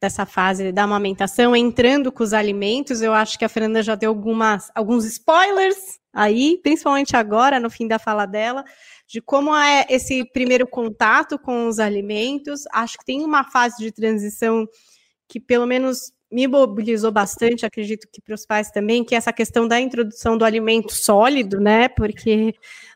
[0.00, 4.10] dessa fase da amamentação, entrando com os alimentos, eu acho que a Fernanda já deu
[4.10, 8.64] algumas, alguns spoilers aí, principalmente agora, no fim da fala dela,
[9.06, 12.64] de como é esse primeiro contato com os alimentos.
[12.72, 14.66] Acho que tem uma fase de transição
[15.26, 19.32] que, pelo menos me mobilizou bastante, acredito que para os pais também, que é essa
[19.32, 21.88] questão da introdução do alimento sólido, né?
[21.88, 22.54] Porque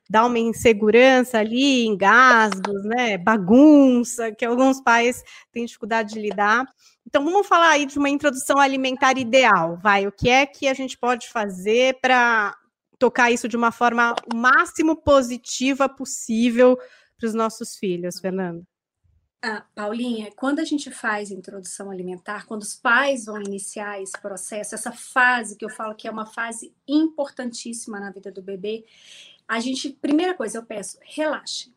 [0.08, 3.16] dá uma insegurança ali, engasgos, né?
[3.16, 6.66] Bagunça, que alguns pais têm dificuldade de lidar.
[7.06, 10.06] Então, vamos falar aí de uma introdução alimentar ideal, vai?
[10.06, 12.54] O que é que a gente pode fazer para
[12.98, 16.76] tocar isso de uma forma o máximo positiva possível
[17.18, 18.64] para os nossos filhos, Fernando?
[19.44, 24.76] Ah, Paulinha, quando a gente faz introdução alimentar, quando os pais vão iniciar esse processo,
[24.76, 28.84] essa fase que eu falo que é uma fase importantíssima na vida do bebê,
[29.48, 31.74] a gente, primeira coisa, eu peço, relaxe.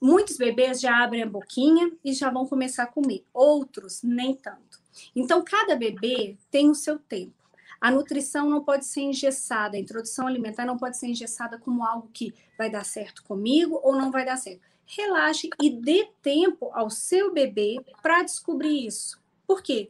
[0.00, 4.80] Muitos bebês já abrem a boquinha e já vão começar a comer, outros nem tanto.
[5.16, 7.34] Então, cada bebê tem o seu tempo.
[7.80, 12.08] A nutrição não pode ser engessada, a introdução alimentar não pode ser engessada como algo
[12.12, 16.90] que vai dar certo comigo ou não vai dar certo relaxe e dê tempo ao
[16.90, 19.20] seu bebê para descobrir isso.
[19.46, 19.88] Por quê?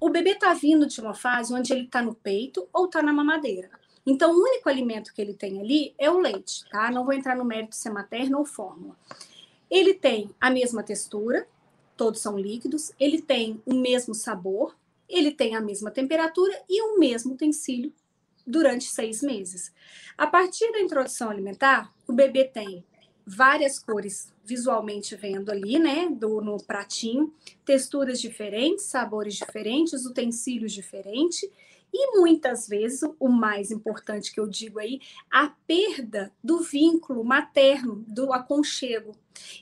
[0.00, 3.12] O bebê está vindo de uma fase onde ele está no peito ou está na
[3.12, 3.70] mamadeira.
[4.04, 6.90] Então, o único alimento que ele tem ali é o leite, tá?
[6.90, 8.96] Não vou entrar no mérito se é materno ou fórmula.
[9.70, 11.46] Ele tem a mesma textura,
[11.96, 14.76] todos são líquidos, ele tem o mesmo sabor,
[15.08, 17.92] ele tem a mesma temperatura e o mesmo utensílio
[18.46, 19.72] durante seis meses.
[20.18, 22.84] A partir da introdução alimentar, o bebê tem
[23.26, 27.32] várias cores visualmente vendo ali, né, do, no pratinho,
[27.64, 31.48] texturas diferentes, sabores diferentes, utensílios diferentes,
[31.94, 34.98] e muitas vezes, o mais importante que eu digo aí,
[35.30, 39.14] a perda do vínculo materno, do aconchego.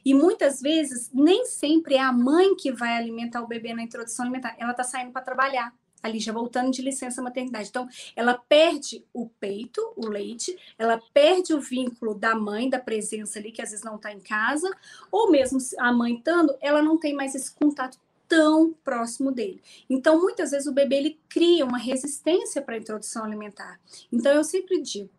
[0.04, 4.24] E muitas vezes, nem sempre é a mãe que vai alimentar o bebê na introdução
[4.24, 7.68] alimentar, ela está saindo para trabalhar ali já voltando de licença maternidade.
[7.68, 13.38] Então, ela perde o peito, o leite, ela perde o vínculo da mãe, da presença
[13.38, 14.70] ali, que às vezes não está em casa,
[15.10, 19.60] ou mesmo a mãe estando, ela não tem mais esse contato tão próximo dele.
[19.88, 23.80] Então, muitas vezes o bebê ele cria uma resistência para a introdução alimentar.
[24.12, 25.10] Então, eu sempre digo,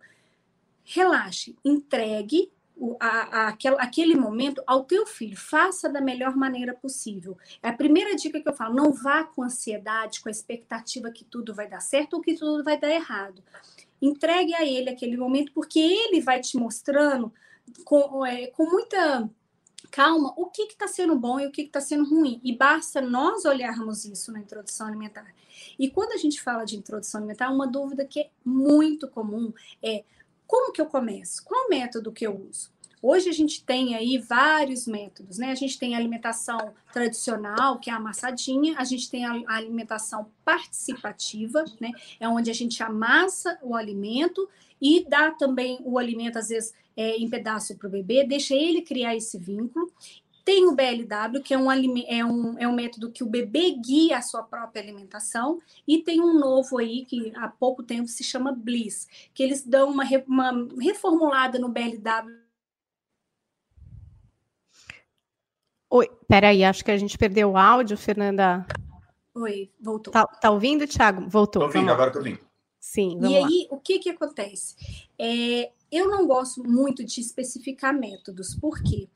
[0.85, 2.49] relaxe, entregue
[2.99, 5.37] a, a, aquele, aquele momento ao teu filho.
[5.37, 7.37] Faça da melhor maneira possível.
[7.61, 8.75] É a primeira dica que eu falo.
[8.75, 12.63] Não vá com ansiedade, com a expectativa que tudo vai dar certo ou que tudo
[12.63, 13.43] vai dar errado.
[14.01, 17.31] Entregue a ele aquele momento, porque ele vai te mostrando
[17.85, 19.29] com, é, com muita
[19.91, 22.39] calma o que está sendo bom e o que está sendo ruim.
[22.43, 25.27] E basta nós olharmos isso na introdução alimentar.
[25.77, 30.03] E quando a gente fala de introdução alimentar, uma dúvida que é muito comum é
[30.51, 31.45] como que eu começo?
[31.45, 32.69] Qual método que eu uso?
[33.01, 35.49] Hoje a gente tem aí vários métodos, né?
[35.49, 40.29] A gente tem a alimentação tradicional, que é a amassadinha, a gente tem a alimentação
[40.43, 41.91] participativa, né?
[42.19, 44.45] É onde a gente amassa o alimento
[44.81, 48.81] e dá também o alimento, às vezes, é, em pedaço para o bebê, deixa ele
[48.81, 49.89] criar esse vínculo.
[50.43, 54.17] Tem o BLW, que é um, é, um, é um método que o bebê guia
[54.17, 58.51] a sua própria alimentação, e tem um novo aí, que há pouco tempo se chama
[58.51, 62.41] Bliss, que eles dão uma, uma reformulada no BLW.
[65.89, 68.65] Oi, peraí, acho que a gente perdeu o áudio, Fernanda.
[69.35, 70.11] Oi, voltou.
[70.11, 71.27] Tá, tá ouvindo, Thiago?
[71.29, 71.61] Voltou.
[71.61, 72.39] Tô ouvindo, agora tô ouvindo.
[72.79, 73.45] Sim, E lá.
[73.45, 74.75] aí, o que que acontece?
[75.19, 79.07] É, eu não gosto muito de especificar métodos, por quê?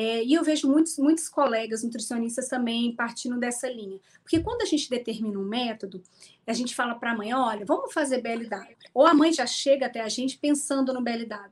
[0.00, 3.98] É, e eu vejo muitos, muitos colegas nutricionistas também partindo dessa linha.
[4.22, 6.00] Porque quando a gente determina um método,
[6.46, 8.76] a gente fala para a mãe: olha, vamos fazer BLW.
[8.94, 11.50] Ou a mãe já chega até a gente pensando no BLW.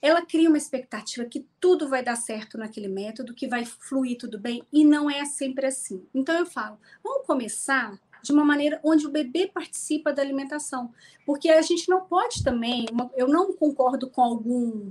[0.00, 4.40] Ela cria uma expectativa que tudo vai dar certo naquele método, que vai fluir tudo
[4.40, 6.04] bem, e não é sempre assim.
[6.12, 10.92] Então eu falo: vamos começar de uma maneira onde o bebê participa da alimentação.
[11.24, 14.90] Porque a gente não pode também, eu não concordo com algum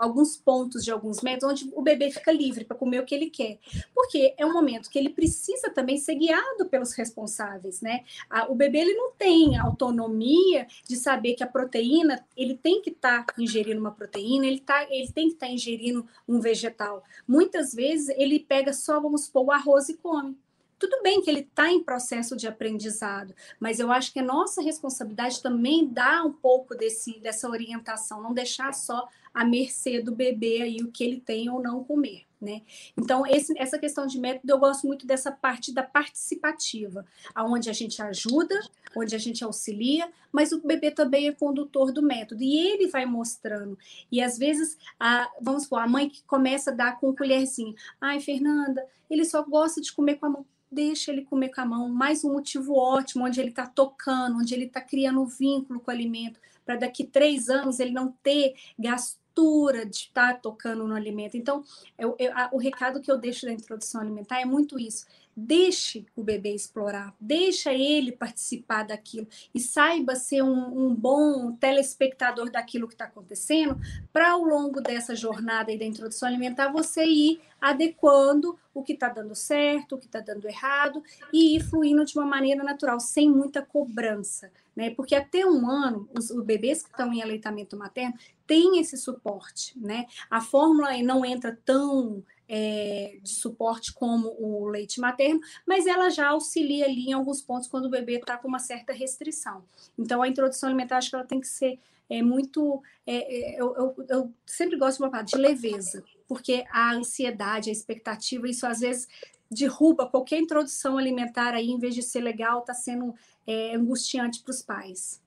[0.00, 3.28] alguns pontos de alguns métodos onde o bebê fica livre para comer o que ele
[3.28, 3.58] quer.
[3.94, 8.04] Porque é um momento que ele precisa também ser guiado pelos responsáveis, né?
[8.48, 13.26] o bebê ele não tem autonomia de saber que a proteína, ele tem que estar
[13.26, 17.04] tá ingerindo uma proteína, ele, tá, ele tem que estar tá ingerindo um vegetal.
[17.28, 20.36] Muitas vezes ele pega só, vamos supor, o arroz e come.
[20.80, 24.62] Tudo bem que ele está em processo de aprendizado, mas eu acho que é nossa
[24.62, 30.62] responsabilidade também dar um pouco desse, dessa orientação, não deixar só à mercê do bebê
[30.62, 32.24] aí o que ele tem ou não comer.
[32.40, 32.62] Né?
[32.96, 37.74] Então, esse, essa questão de método, eu gosto muito dessa parte da participativa, aonde a
[37.74, 38.58] gente ajuda,
[38.96, 43.04] onde a gente auxilia, mas o bebê também é condutor do método, e ele vai
[43.04, 43.78] mostrando.
[44.10, 48.18] E às vezes, a, vamos supor, a mãe que começa a dar com colherzinha, ai,
[48.18, 51.88] Fernanda, ele só gosta de comer com a mão deixa ele comer com a mão.
[51.88, 55.94] Mais um motivo ótimo, onde ele está tocando, onde ele está criando vínculo com o
[55.94, 61.36] alimento, para daqui três anos ele não ter gastura de estar tá tocando no alimento.
[61.36, 61.64] Então,
[61.98, 65.06] eu, eu, a, o recado que eu deixo da introdução alimentar é muito isso.
[65.36, 72.50] Deixe o bebê explorar, deixa ele participar daquilo e saiba ser um, um bom telespectador
[72.50, 73.78] daquilo que está acontecendo,
[74.12, 79.08] para ao longo dessa jornada e da introdução alimentar você ir adequando o que está
[79.08, 83.28] dando certo, o que está dando errado e ir fluindo de uma maneira natural, sem
[83.30, 84.50] muita cobrança.
[84.74, 84.90] Né?
[84.90, 88.14] Porque até um ano, os, os bebês que estão em aleitamento materno
[88.46, 89.78] têm esse suporte.
[89.78, 90.06] Né?
[90.30, 96.30] A fórmula não entra tão é, de suporte como o leite materno, mas ela já
[96.30, 99.62] auxilia ali em alguns pontos quando o bebê está com uma certa restrição.
[99.96, 101.78] Então, a introdução alimentar, acho que ela tem que ser
[102.10, 102.82] é, muito.
[103.06, 107.70] É, é eu, eu, eu, sempre gosto de uma palavra de leveza, porque a ansiedade,
[107.70, 109.06] a expectativa, isso às vezes
[109.48, 113.14] derruba qualquer introdução alimentar aí, em vez de ser legal, está sendo
[113.46, 115.22] é, angustiante para os pais.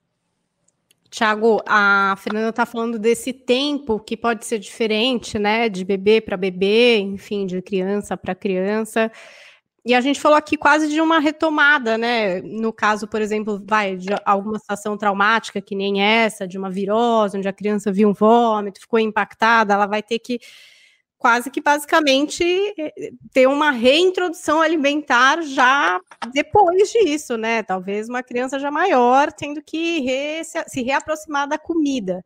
[1.14, 5.70] Tiago, a Fernanda está falando desse tempo que pode ser diferente, né?
[5.70, 9.12] De bebê para bebê, enfim, de criança para criança.
[9.86, 12.42] E a gente falou aqui quase de uma retomada, né?
[12.42, 17.38] No caso, por exemplo, vai de alguma situação traumática que nem essa, de uma virose,
[17.38, 20.40] onde a criança viu um vômito, ficou impactada, ela vai ter que
[21.24, 22.44] quase que basicamente
[22.78, 25.98] eh, ter uma reintrodução alimentar já
[26.34, 27.64] depois disso, né?
[27.64, 32.26] Talvez uma criança já maior tendo que re, se reaproximar da comida.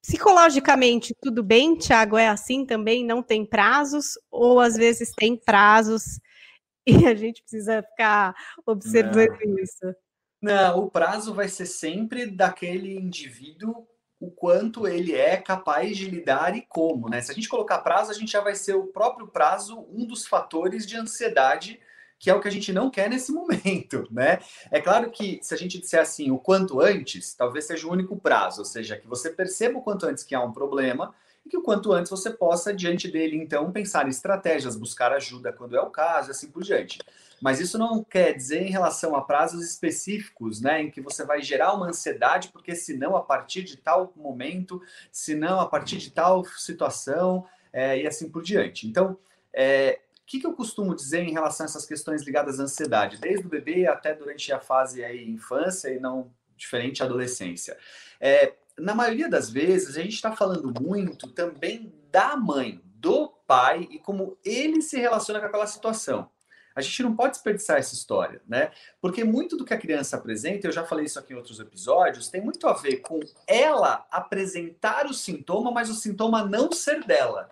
[0.00, 2.16] Psicologicamente, tudo bem, Tiago?
[2.16, 3.04] É assim também?
[3.04, 4.18] Não tem prazos?
[4.30, 6.18] Ou às vezes tem prazos
[6.88, 8.34] e a gente precisa ficar
[8.64, 9.58] observando Não.
[9.58, 9.94] isso?
[10.40, 13.86] Não, o prazo vai ser sempre daquele indivíduo
[14.24, 17.20] o quanto ele é capaz de lidar e como, né?
[17.20, 20.26] Se a gente colocar prazo, a gente já vai ser o próprio prazo um dos
[20.26, 21.78] fatores de ansiedade,
[22.18, 24.38] que é o que a gente não quer nesse momento, né?
[24.70, 28.16] É claro que se a gente disser assim, o quanto antes, talvez seja o único
[28.16, 31.56] prazo, ou seja, que você perceba o quanto antes que há um problema e que
[31.56, 35.80] o quanto antes você possa, diante dele, então, pensar em estratégias, buscar ajuda quando é
[35.80, 36.98] o caso, assim por diante.
[37.40, 41.42] Mas isso não quer dizer em relação a prazos específicos, né, em que você vai
[41.42, 44.80] gerar uma ansiedade, porque senão a partir de tal momento,
[45.12, 48.86] senão a partir de tal situação, é, e assim por diante.
[48.86, 49.18] Então,
[49.52, 53.18] é, o que, que, eu costumo dizer em relação a essas questões ligadas à ansiedade,
[53.18, 57.76] desde o bebê até durante a fase aí infância e não diferente adolescência?
[58.18, 63.86] É, na maioria das vezes, a gente está falando muito também da mãe, do pai
[63.90, 66.28] e como ele se relaciona com aquela situação.
[66.74, 68.72] A gente não pode desperdiçar essa história, né?
[69.00, 72.28] Porque muito do que a criança apresenta, eu já falei isso aqui em outros episódios,
[72.28, 77.48] tem muito a ver com ela apresentar o sintoma, mas o sintoma não ser dela.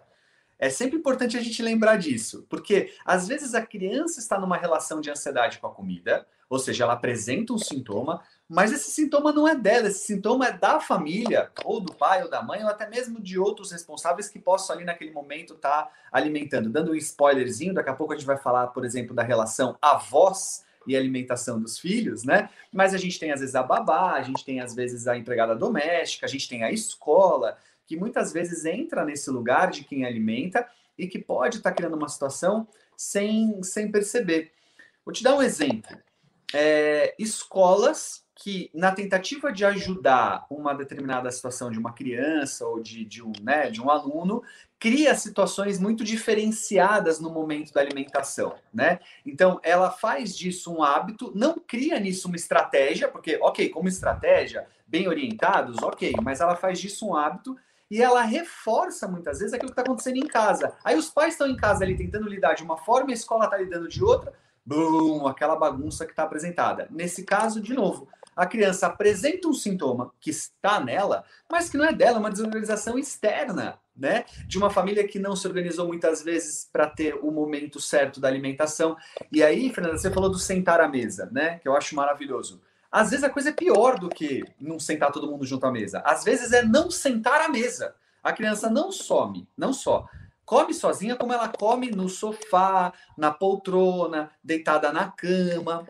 [0.59, 5.01] É sempre importante a gente lembrar disso, porque às vezes a criança está numa relação
[5.01, 9.49] de ansiedade com a comida, ou seja, ela apresenta um sintoma, mas esse sintoma não
[9.49, 12.87] é dela, esse sintoma é da família, ou do pai, ou da mãe, ou até
[12.87, 16.69] mesmo de outros responsáveis que possam ali naquele momento estar tá alimentando.
[16.69, 20.67] Dando um spoilerzinho, daqui a pouco a gente vai falar, por exemplo, da relação avós
[20.87, 22.51] e alimentação dos filhos, né?
[22.71, 25.57] Mas a gente tem às vezes a babá, a gente tem às vezes a empregada
[25.57, 30.69] doméstica, a gente tem a escola, que muitas vezes entra nesse lugar de quem alimenta
[30.99, 34.53] e que pode estar tá criando uma situação sem, sem perceber.
[35.07, 35.97] Vou te dar um exemplo.
[36.55, 43.05] É, escolas que, na tentativa de ajudar uma determinada situação de uma criança ou de,
[43.05, 44.43] de, um, né, de um aluno,
[44.79, 48.99] cria situações muito diferenciadas no momento da alimentação, né?
[49.25, 54.67] Então, ela faz disso um hábito, não cria nisso uma estratégia, porque, ok, como estratégia,
[54.85, 57.57] bem orientados, ok, mas ela faz disso um hábito
[57.88, 60.75] e ela reforça muitas vezes aquilo que está acontecendo em casa.
[60.83, 63.59] Aí os pais estão em casa ali tentando lidar de uma forma a escola está
[63.59, 64.33] lidando de outra,
[64.65, 66.88] bum, aquela bagunça que está apresentada.
[66.90, 71.85] Nesse caso, de novo, a criança apresenta um sintoma que está nela, mas que não
[71.85, 74.25] é dela, é uma desorganização externa, né?
[74.46, 78.29] De uma família que não se organizou muitas vezes para ter o momento certo da
[78.29, 78.96] alimentação.
[79.31, 81.58] E aí, Fernanda, você falou do sentar à mesa, né?
[81.58, 82.63] Que eu acho maravilhoso.
[82.90, 86.02] Às vezes a coisa é pior do que não sentar todo mundo junto à mesa.
[86.04, 87.94] Às vezes é não sentar à mesa.
[88.23, 90.06] A criança não some, não só
[90.53, 95.88] come sozinha, como ela come no sofá, na poltrona, deitada na cama.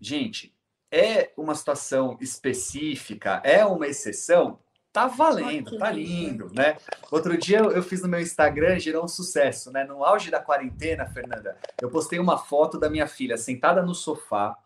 [0.00, 0.56] Gente,
[0.90, 4.58] é uma situação específica, é uma exceção,
[4.90, 6.78] tá valendo, tá lindo, né?
[7.10, 9.84] Outro dia eu fiz no meu Instagram, gerou um sucesso, né?
[9.84, 14.56] No auge da quarentena, Fernanda, eu postei uma foto da minha filha sentada no sofá,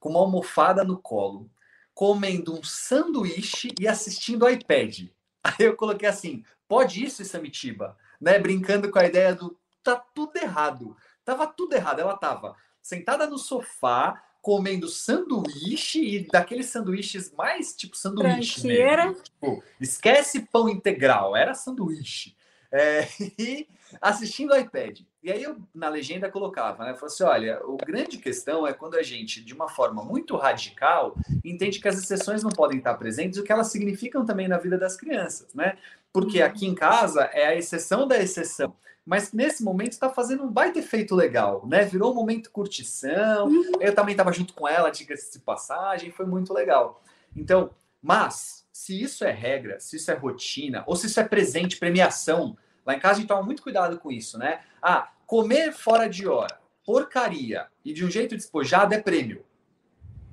[0.00, 1.50] com uma almofada no colo,
[1.92, 5.10] comendo um sanduíche e assistindo o iPad.
[5.44, 7.94] Aí eu coloquei assim: pode isso, Samitiba?
[8.20, 8.38] Né?
[8.38, 10.96] Brincando com a ideia do tá tudo errado.
[11.24, 12.00] Tava tudo errado.
[12.00, 18.66] Ela tava sentada no sofá, comendo sanduíche e daqueles sanduíches mais tipo sanduíche.
[18.66, 19.14] Mesmo.
[19.22, 22.36] Tipo, esquece pão integral, era sanduíche.
[22.70, 23.06] É,
[23.38, 23.66] e
[24.00, 25.00] assistindo o iPad.
[25.22, 26.94] E aí eu, na legenda, colocava, né?
[26.94, 31.14] Falei assim: olha, o grande questão é quando a gente, de uma forma muito radical,
[31.44, 34.78] entende que as exceções não podem estar presentes, o que elas significam também na vida
[34.78, 35.76] das crianças, né?
[36.12, 36.46] Porque uhum.
[36.46, 38.74] aqui em casa é a exceção da exceção
[39.08, 41.82] mas nesse momento está fazendo um baita efeito legal, né?
[41.82, 43.46] Virou um momento curtição.
[43.46, 43.72] Uhum.
[43.80, 47.00] Eu também estava junto com ela, diga-se de passagem, foi muito legal.
[47.34, 47.70] Então,
[48.02, 52.56] mas se isso é regra, se isso é rotina, ou se isso é presente, premiação,
[52.86, 54.60] lá em casa a gente toma muito cuidado com isso, né?
[54.80, 59.44] Ah, comer fora de hora, porcaria e de um jeito despojado é prêmio.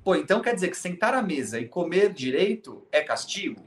[0.04, 3.64] Pô, então quer dizer que sentar à mesa e comer direito é castigo?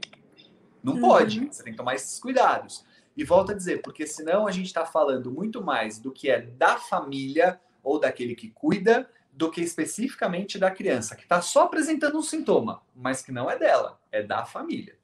[0.82, 1.00] Não uhum.
[1.00, 2.82] pode, você tem que tomar esses cuidados.
[3.14, 6.40] E volto a dizer, porque senão a gente está falando muito mais do que é
[6.40, 9.06] da família ou daquele que cuida,
[9.40, 13.58] do que especificamente da criança, que está só apresentando um sintoma, mas que não é
[13.58, 14.98] dela, é da família.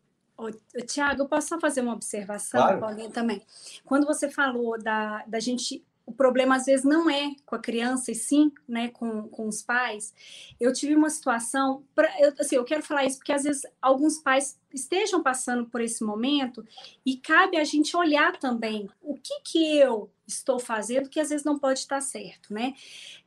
[0.87, 2.79] Tiago, eu posso só fazer uma observação, claro.
[2.79, 3.43] Paulinha, também?
[3.83, 8.13] Quando você falou da, da gente o problema às vezes não é com a criança,
[8.13, 10.15] e sim né, com, com os pais.
[10.59, 14.19] Eu tive uma situação, pra, eu, assim, eu quero falar isso porque às vezes alguns
[14.19, 16.65] pais estejam passando por esse momento
[17.05, 21.45] e cabe a gente olhar também o que, que eu estou fazendo que às vezes
[21.45, 22.75] não pode estar certo, né?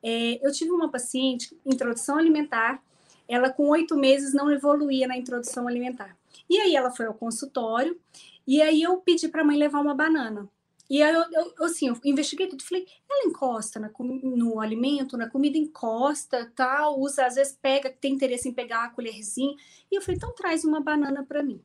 [0.01, 2.82] É, eu tive uma paciente, introdução alimentar,
[3.27, 6.17] ela com oito meses não evoluía na introdução alimentar.
[6.49, 7.99] E aí ela foi ao consultório
[8.47, 10.49] e aí eu pedi para a mãe levar uma banana.
[10.90, 15.30] E aí eu, eu, assim, eu investiguei tudo, falei, ela encosta na, no alimento, na
[15.30, 19.56] comida, encosta, tal, usa, às vezes pega, tem interesse em pegar a colherzinha.
[19.92, 21.62] E eu falei, então traz uma banana para mim.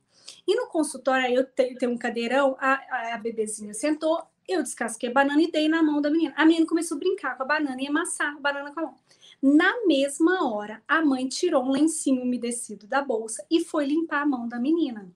[0.47, 5.41] E no consultório, eu tenho um cadeirão, a, a bebezinha sentou, eu descasquei a banana
[5.41, 6.33] e dei na mão da menina.
[6.37, 8.95] A menina começou a brincar com a banana e amassar a banana com a mão.
[9.41, 14.25] Na mesma hora, a mãe tirou um lencinho umedecido da bolsa e foi limpar a
[14.25, 15.11] mão da menina.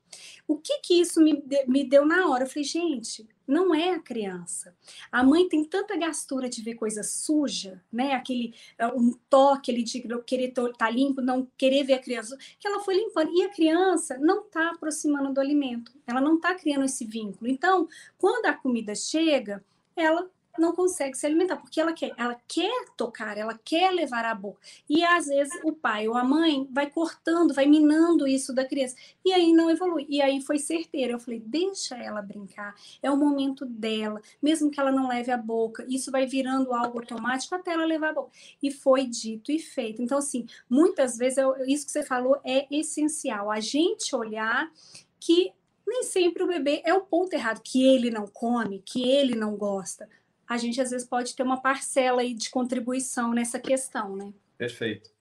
[0.50, 2.44] O que que isso me, me deu na hora?
[2.44, 4.76] Eu falei, gente, não é a criança.
[5.12, 8.14] A mãe tem tanta gastura de ver coisa suja, né?
[8.14, 12.36] Aquele é, um toque ali de querer estar tá limpo, não querer ver a criança,
[12.60, 13.30] que ela foi limpando.
[13.32, 17.48] E a criança não está aproximando do alimento, ela não está criando esse vínculo.
[17.48, 17.88] Então,
[18.18, 19.64] quando a comida chega,
[19.96, 20.28] ela
[20.60, 24.60] não consegue se alimentar, porque ela quer, ela quer tocar, ela quer levar a boca.
[24.90, 28.96] E às vezes o pai ou a mãe vai cortando, vai minando isso da criança.
[29.24, 30.06] E aí não evolui.
[30.10, 31.14] E aí foi certeiro.
[31.14, 35.38] Eu falei, deixa ela brincar, é o momento dela, mesmo que ela não leve a
[35.38, 38.32] boca, isso vai virando algo automático até ela levar a boca.
[38.62, 40.02] E foi dito e feito.
[40.02, 44.72] Então, assim, muitas vezes, eu, isso que você falou é essencial, a gente olhar
[45.20, 45.54] que
[45.90, 49.56] nem sempre o bebê é o ponto errado, que ele não come, que ele não
[49.56, 50.08] gosta
[50.50, 54.34] a gente às vezes pode ter uma parcela aí de contribuição nessa questão, né?
[54.58, 55.12] Perfeito.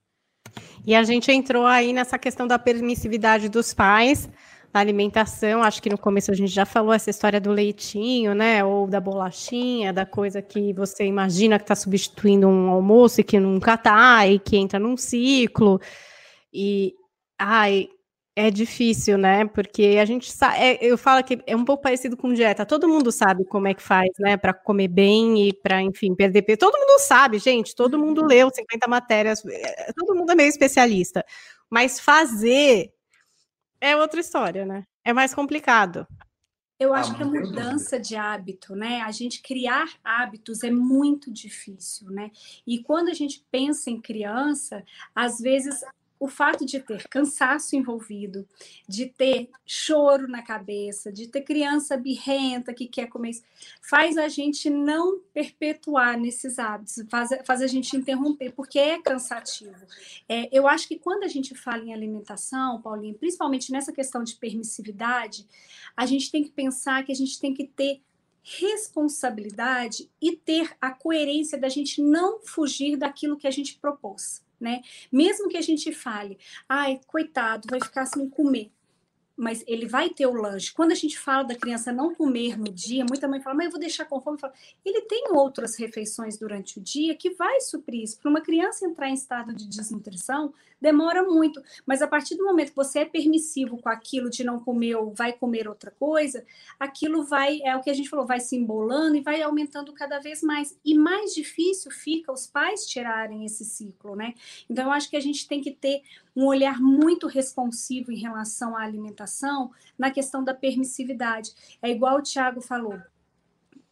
[0.86, 4.26] E a gente entrou aí nessa questão da permissividade dos pais,
[4.72, 5.62] da alimentação.
[5.62, 8.64] Acho que no começo a gente já falou essa história do leitinho, né?
[8.64, 13.38] Ou da bolachinha, da coisa que você imagina que está substituindo um almoço e que
[13.38, 15.78] nunca está, e que entra num ciclo.
[16.50, 16.94] E
[17.38, 17.90] ai,
[18.40, 19.44] É difícil, né?
[19.46, 22.64] Porque a gente sabe, é, eu falo que é um pouco parecido com dieta.
[22.64, 24.36] Todo mundo sabe como é que faz, né?
[24.36, 26.58] Para comer bem e para, enfim, perder peso.
[26.58, 27.74] Todo mundo sabe, gente.
[27.74, 29.44] Todo mundo leu 50 matérias.
[29.44, 31.24] É, todo mundo é meio especialista.
[31.68, 32.92] Mas fazer
[33.80, 34.84] é outra história, né?
[35.04, 36.06] É mais complicado.
[36.78, 39.00] Eu ah, acho que a mudança de hábito, né?
[39.00, 42.30] A gente criar hábitos é muito difícil, né?
[42.64, 45.82] E quando a gente pensa em criança, às vezes
[46.20, 48.46] o fato de ter cansaço envolvido,
[48.88, 53.32] de ter choro na cabeça, de ter criança birrenta que quer comer,
[53.80, 59.86] faz a gente não perpetuar nesses hábitos, faz, faz a gente interromper, porque é cansativo.
[60.28, 64.34] É, eu acho que quando a gente fala em alimentação, Paulinho, principalmente nessa questão de
[64.34, 65.46] permissividade,
[65.96, 68.00] a gente tem que pensar que a gente tem que ter
[68.42, 74.82] responsabilidade e ter a coerência da gente não fugir daquilo que a gente propôs né?
[75.10, 76.38] Mesmo que a gente fale,
[76.68, 78.70] ai, coitado, vai ficar sem comer
[79.38, 80.74] mas ele vai ter o lanche.
[80.74, 83.70] Quando a gente fala da criança não comer no dia, muita mãe fala, mas eu
[83.70, 84.36] vou deixar com fome.
[84.84, 88.18] Ele tem outras refeições durante o dia que vai suprir isso.
[88.18, 91.62] Para uma criança entrar em estado de desnutrição, demora muito.
[91.86, 95.12] Mas a partir do momento que você é permissivo com aquilo de não comer ou
[95.12, 96.44] vai comer outra coisa,
[96.78, 100.18] aquilo vai, é o que a gente falou, vai se embolando e vai aumentando cada
[100.18, 100.78] vez mais.
[100.84, 104.34] E mais difícil fica os pais tirarem esse ciclo, né?
[104.68, 106.02] Então, eu acho que a gente tem que ter
[106.34, 111.52] um olhar muito responsivo em relação à alimentação na questão da permissividade.
[111.82, 112.98] É igual o Tiago falou,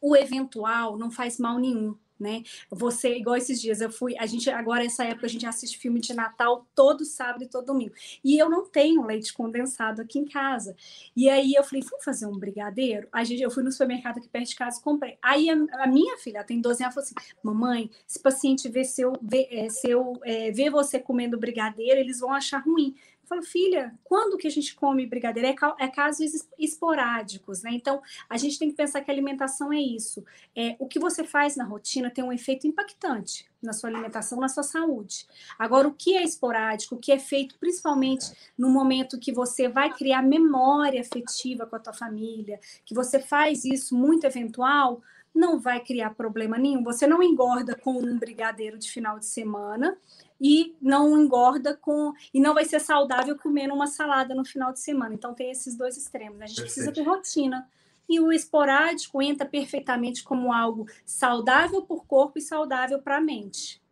[0.00, 2.42] o eventual não faz mal nenhum né?
[2.70, 6.00] Você, igual esses dias, eu fui, a gente, agora essa época, a gente assiste filme
[6.00, 7.94] de Natal todo sábado e todo domingo.
[8.24, 10.76] E eu não tenho leite condensado aqui em casa.
[11.14, 13.08] E aí eu falei, vamos fazer um brigadeiro?
[13.12, 15.18] A gente, eu fui no supermercado aqui perto de casa e comprei.
[15.22, 15.54] Aí a,
[15.84, 19.68] a minha filha, tem 12 anos, falou assim: mamãe, se paciente vê, seu, vê, é,
[19.68, 22.94] seu, é, vê você comendo brigadeiro, eles vão achar ruim.
[23.26, 25.48] Eu falo, filha, quando que a gente come brigadeiro?
[25.48, 27.70] É, é casos esporádicos, né?
[27.72, 28.00] Então,
[28.30, 30.24] a gente tem que pensar que a alimentação é isso.
[30.54, 34.48] É, o que você faz na rotina tem um efeito impactante na sua alimentação, na
[34.48, 35.26] sua saúde.
[35.58, 39.92] Agora, o que é esporádico, o que é feito principalmente no momento que você vai
[39.92, 45.02] criar memória afetiva com a tua família, que você faz isso muito eventual,
[45.34, 46.82] não vai criar problema nenhum.
[46.84, 49.98] Você não engorda com um brigadeiro de final de semana,
[50.40, 54.80] e não engorda com e não vai ser saudável comendo uma salada no final de
[54.80, 55.14] semana.
[55.14, 56.38] Então tem esses dois extremos.
[56.38, 56.44] Né?
[56.44, 56.74] A gente Perfeito.
[56.74, 57.68] precisa ter rotina.
[58.08, 63.82] E o esporádico entra perfeitamente como algo saudável por corpo e saudável para a mente.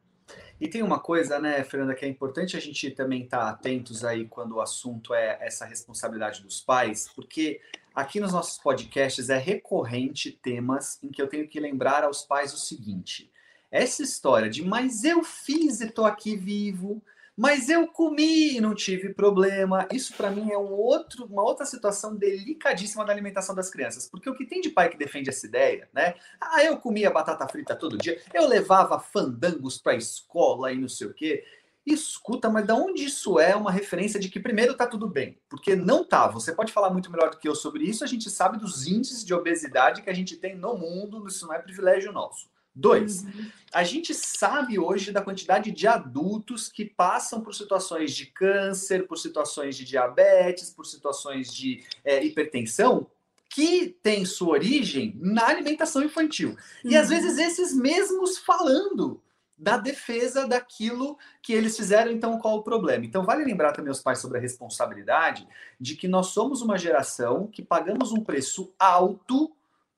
[0.60, 4.04] E tem uma coisa, né, Fernanda, que é importante a gente também estar tá atentos
[4.04, 7.60] aí quando o assunto é essa responsabilidade dos pais, porque
[7.94, 12.54] aqui nos nossos podcasts é recorrente temas em que eu tenho que lembrar aos pais
[12.54, 13.30] o seguinte:
[13.74, 17.02] essa história de mas eu fiz e tô aqui vivo,
[17.36, 19.88] mas eu comi e não tive problema.
[19.92, 24.30] Isso para mim é um outro, uma outra situação delicadíssima da alimentação das crianças, porque
[24.30, 26.14] o que tem de pai que defende essa ideia, né?
[26.40, 31.08] Ah, eu comia batata frita todo dia, eu levava fandangos para escola e não sei
[31.08, 31.44] o quê.
[31.84, 35.36] Escuta, mas da onde isso é uma referência de que primeiro tá tudo bem?
[35.50, 36.28] Porque não tá.
[36.28, 38.04] Você pode falar muito melhor do que eu sobre isso.
[38.04, 41.52] A gente sabe dos índices de obesidade que a gente tem no mundo, isso não
[41.52, 42.53] é privilégio nosso.
[42.74, 43.50] Dois, uhum.
[43.72, 49.16] a gente sabe hoje da quantidade de adultos que passam por situações de câncer, por
[49.16, 53.06] situações de diabetes, por situações de é, hipertensão,
[53.48, 56.56] que tem sua origem na alimentação infantil.
[56.84, 57.16] E às uhum.
[57.16, 59.22] vezes esses mesmos falando
[59.56, 63.04] da defesa daquilo que eles fizeram, então qual o problema?
[63.04, 65.46] Então vale lembrar também os pais sobre a responsabilidade
[65.80, 69.54] de que nós somos uma geração que pagamos um preço alto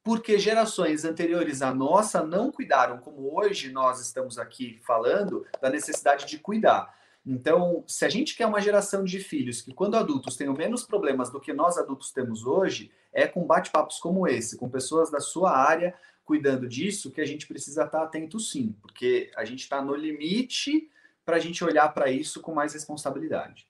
[0.06, 6.26] porque gerações anteriores à nossa não cuidaram, como hoje nós estamos aqui falando, da necessidade
[6.26, 6.96] de cuidar.
[7.26, 11.28] Então, se a gente quer uma geração de filhos que, quando adultos, tenham menos problemas
[11.28, 15.50] do que nós adultos temos hoje, é com bate-papos como esse, com pessoas da sua
[15.50, 15.92] área
[16.24, 20.88] cuidando disso, que a gente precisa estar atento sim, porque a gente está no limite
[21.24, 23.66] para a gente olhar para isso com mais responsabilidade.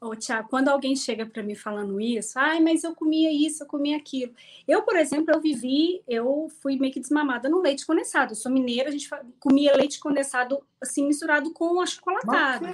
[0.00, 3.66] Ô, Tiago, quando alguém chega para mim falando isso, ai, mas eu comia isso, eu
[3.66, 4.34] comia aquilo.
[4.66, 8.32] Eu, por exemplo, eu vivi, eu fui meio que desmamada no leite condensado.
[8.32, 9.08] Eu sou mineira, a gente
[9.40, 12.66] comia leite condensado assim misturado com achocolatado.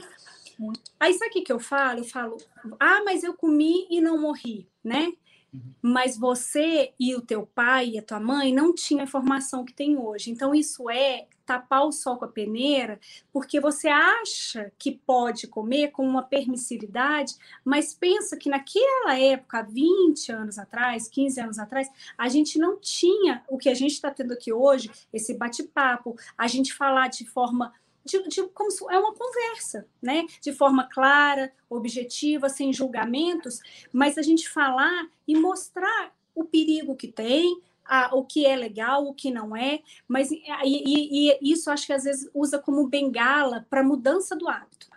[0.98, 2.00] Aí sabe o que, que eu falo?
[2.00, 2.36] Eu falo,
[2.78, 5.12] ah, mas eu comi e não morri, né?
[5.52, 5.74] Uhum.
[5.82, 9.72] Mas você e o teu pai e a tua mãe não tinham a informação que
[9.72, 10.30] tem hoje.
[10.30, 13.00] Então, isso é tapar o sol com a peneira,
[13.32, 17.34] porque você acha que pode comer com uma permissividade,
[17.64, 23.42] mas pensa que naquela época, 20 anos atrás, 15 anos atrás, a gente não tinha
[23.48, 27.72] o que a gente está tendo aqui hoje, esse bate-papo, a gente falar de forma
[28.04, 30.26] de, de, como se, é uma conversa, né?
[30.40, 33.60] De forma clara, objetiva, sem julgamentos,
[33.92, 39.04] mas a gente falar e mostrar o perigo que tem, a, o que é legal,
[39.04, 42.86] o que não é, mas e, e, e isso acho que às vezes usa como
[42.86, 44.88] bengala para mudança do hábito.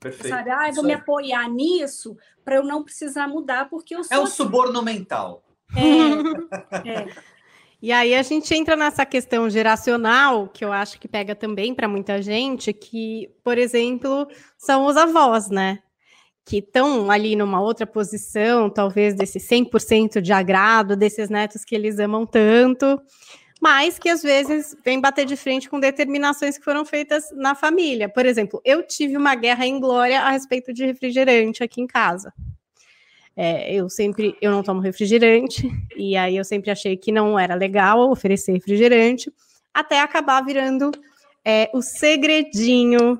[0.00, 0.28] Perfeito.
[0.28, 0.50] Sabe?
[0.50, 4.16] Ah, eu vou me apoiar nisso para eu não precisar mudar, porque eu sou.
[4.16, 4.32] É assim.
[4.32, 5.42] suborno mental.
[5.74, 7.06] É, é.
[7.80, 11.86] E aí a gente entra nessa questão geracional, que eu acho que pega também para
[11.86, 14.26] muita gente, que, por exemplo,
[14.56, 15.78] são os avós, né?
[16.44, 22.00] Que estão ali numa outra posição, talvez desse 100% de agrado desses netos que eles
[22.00, 23.00] amam tanto,
[23.60, 28.08] mas que às vezes vem bater de frente com determinações que foram feitas na família.
[28.08, 32.32] Por exemplo, eu tive uma guerra em glória a respeito de refrigerante aqui em casa.
[33.40, 37.54] É, eu sempre, eu não tomo refrigerante, e aí eu sempre achei que não era
[37.54, 39.32] legal oferecer refrigerante,
[39.72, 40.90] até acabar virando
[41.44, 43.16] é, o segredinho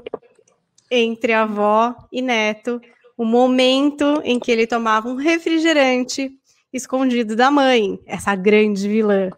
[0.91, 2.81] entre avó e neto,
[3.17, 6.33] o momento em que ele tomava um refrigerante
[6.73, 9.31] escondido da mãe, essa grande vilã.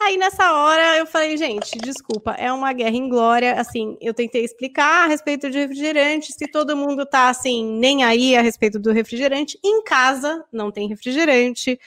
[0.00, 3.60] Aí nessa hora eu falei, gente, desculpa, é uma guerra em glória.
[3.60, 6.32] Assim, eu tentei explicar a respeito de refrigerante.
[6.32, 10.88] Se todo mundo tá assim, nem aí a respeito do refrigerante, em casa não tem
[10.88, 11.78] refrigerante.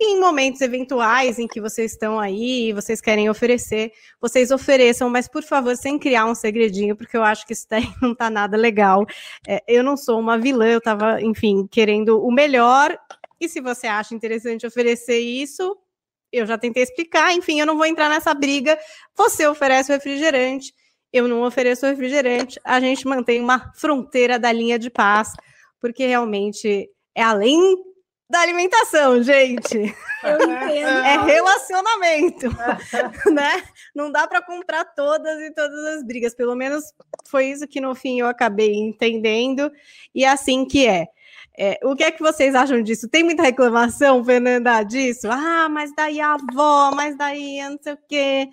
[0.00, 5.28] em momentos eventuais em que vocês estão aí e vocês querem oferecer, vocês ofereçam, mas
[5.28, 8.56] por favor, sem criar um segredinho, porque eu acho que isso daí não tá nada
[8.56, 9.06] legal.
[9.46, 12.98] É, eu não sou uma vilã, eu tava, enfim, querendo o melhor.
[13.40, 15.76] E se você acha interessante oferecer isso,
[16.32, 18.78] eu já tentei explicar, enfim, eu não vou entrar nessa briga.
[19.16, 20.72] Você oferece o refrigerante,
[21.12, 22.58] eu não ofereço o refrigerante.
[22.64, 25.32] A gente mantém uma fronteira da linha de paz,
[25.80, 27.76] porque realmente é além
[28.30, 29.78] da alimentação, gente.
[30.24, 32.46] É relacionamento,
[33.34, 33.64] né?
[33.92, 36.32] Não dá para comprar todas e todas as brigas.
[36.32, 36.84] Pelo menos
[37.26, 39.68] foi isso que no fim eu acabei entendendo
[40.14, 41.08] e é assim que é.
[41.56, 43.08] É, o que é que vocês acham disso?
[43.08, 45.28] Tem muita reclamação, Fernanda, disso?
[45.30, 48.48] Ah, mas daí a avó, mas daí não sei o quê.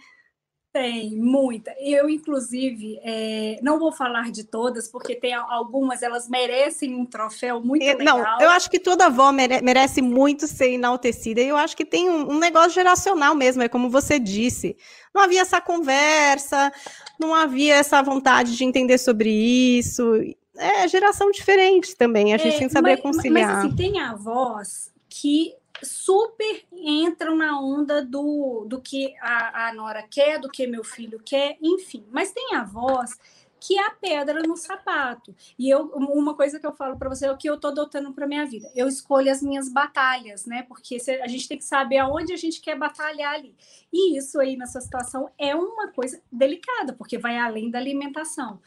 [0.71, 1.73] Tem, muita.
[1.79, 7.59] Eu, inclusive, é, não vou falar de todas, porque tem algumas, elas merecem um troféu
[7.59, 8.19] muito legal.
[8.19, 11.83] Não, eu acho que toda avó mere merece muito ser enaltecida, e eu acho que
[11.83, 14.77] tem um, um negócio geracional mesmo, é como você disse.
[15.13, 16.71] Não havia essa conversa,
[17.19, 20.21] não havia essa vontade de entender sobre isso,
[20.59, 23.55] é geração diferente também, a gente é, tem que saber mas, conciliar.
[23.55, 30.03] Mas assim, tem avós que super entram na onda do, do que a, a Nora
[30.03, 32.05] quer, do que meu filho quer, enfim.
[32.11, 33.17] Mas tem avós
[33.59, 35.35] que é a pedra no sapato.
[35.57, 38.13] E eu, uma coisa que eu falo para você é o que eu estou adotando
[38.13, 38.71] para minha vida.
[38.73, 40.63] Eu escolho as minhas batalhas, né?
[40.63, 43.53] Porque a gente tem que saber aonde a gente quer batalhar ali.
[43.91, 48.59] E isso aí nessa situação é uma coisa delicada, porque vai além da alimentação.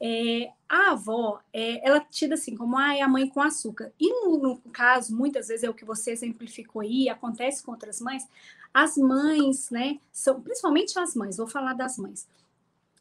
[0.00, 3.92] É, a avó, é, ela tida assim, como ah, é a mãe com açúcar.
[3.98, 8.00] E no, no, caso, muitas vezes é o que você exemplificou aí, acontece com outras
[8.00, 8.26] mães,
[8.72, 12.26] as mães, né, são, principalmente as mães, vou falar das mães,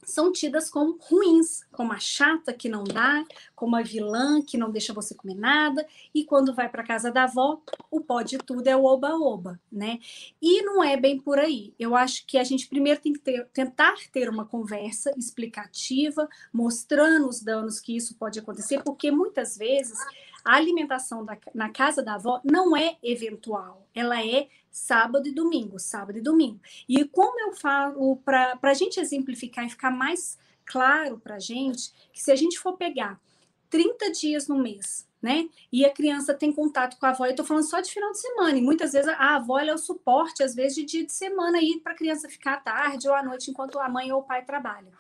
[0.05, 3.23] são tidas como ruins, como a chata que não dá,
[3.55, 7.23] como a vilã que não deixa você comer nada, e quando vai para casa da
[7.23, 9.99] avó, o pó de tudo é o oba-oba, né?
[10.41, 11.73] E não é bem por aí.
[11.77, 17.27] Eu acho que a gente primeiro tem que ter, tentar ter uma conversa explicativa, mostrando
[17.27, 19.97] os danos que isso pode acontecer, porque muitas vezes
[20.43, 25.77] a alimentação da, na casa da avó não é eventual, ela é sábado e domingo,
[25.77, 26.59] sábado e domingo.
[26.89, 31.93] E como eu falo, para a gente exemplificar e ficar mais claro para a gente,
[32.11, 33.21] que se a gente for pegar
[33.69, 35.47] 30 dias no mês, né?
[35.71, 38.19] E a criança tem contato com a avó, eu estou falando só de final de
[38.19, 41.59] semana, e muitas vezes a avó é o suporte, às vezes, de dia de semana
[41.59, 44.23] aí para a criança ficar à tarde ou à noite enquanto a mãe ou o
[44.23, 44.91] pai trabalham.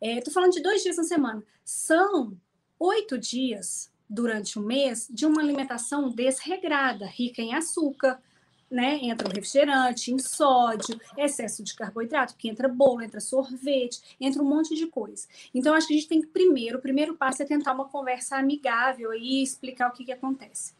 [0.00, 1.42] Estou é, falando de dois dias na semana.
[1.64, 2.36] São
[2.78, 8.22] oito dias durante o mês de uma alimentação desregrada, rica em açúcar,
[8.70, 8.98] né?
[9.02, 14.46] Entra o refrigerante, em sódio, excesso de carboidrato, porque entra bolo, entra sorvete, entra um
[14.46, 15.26] monte de coisa.
[15.54, 18.36] Então, acho que a gente tem que primeiro, o primeiro passo é tentar uma conversa
[18.36, 20.72] amigável e explicar o que, que acontece.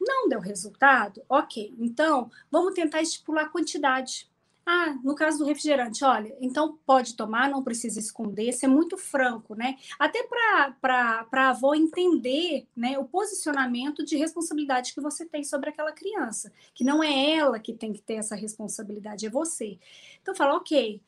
[0.00, 1.22] Não deu resultado?
[1.28, 1.72] Ok.
[1.78, 4.28] Então, vamos tentar estipular a quantidade.
[4.64, 9.56] Ah, no caso do refrigerante, olha, então pode tomar, não precisa esconder, ser muito franco,
[9.56, 9.76] né?
[9.98, 15.90] Até para a avó entender né, o posicionamento de responsabilidade que você tem sobre aquela
[15.90, 19.78] criança, que não é ela que tem que ter essa responsabilidade, é você.
[20.20, 21.00] Então fala, ok,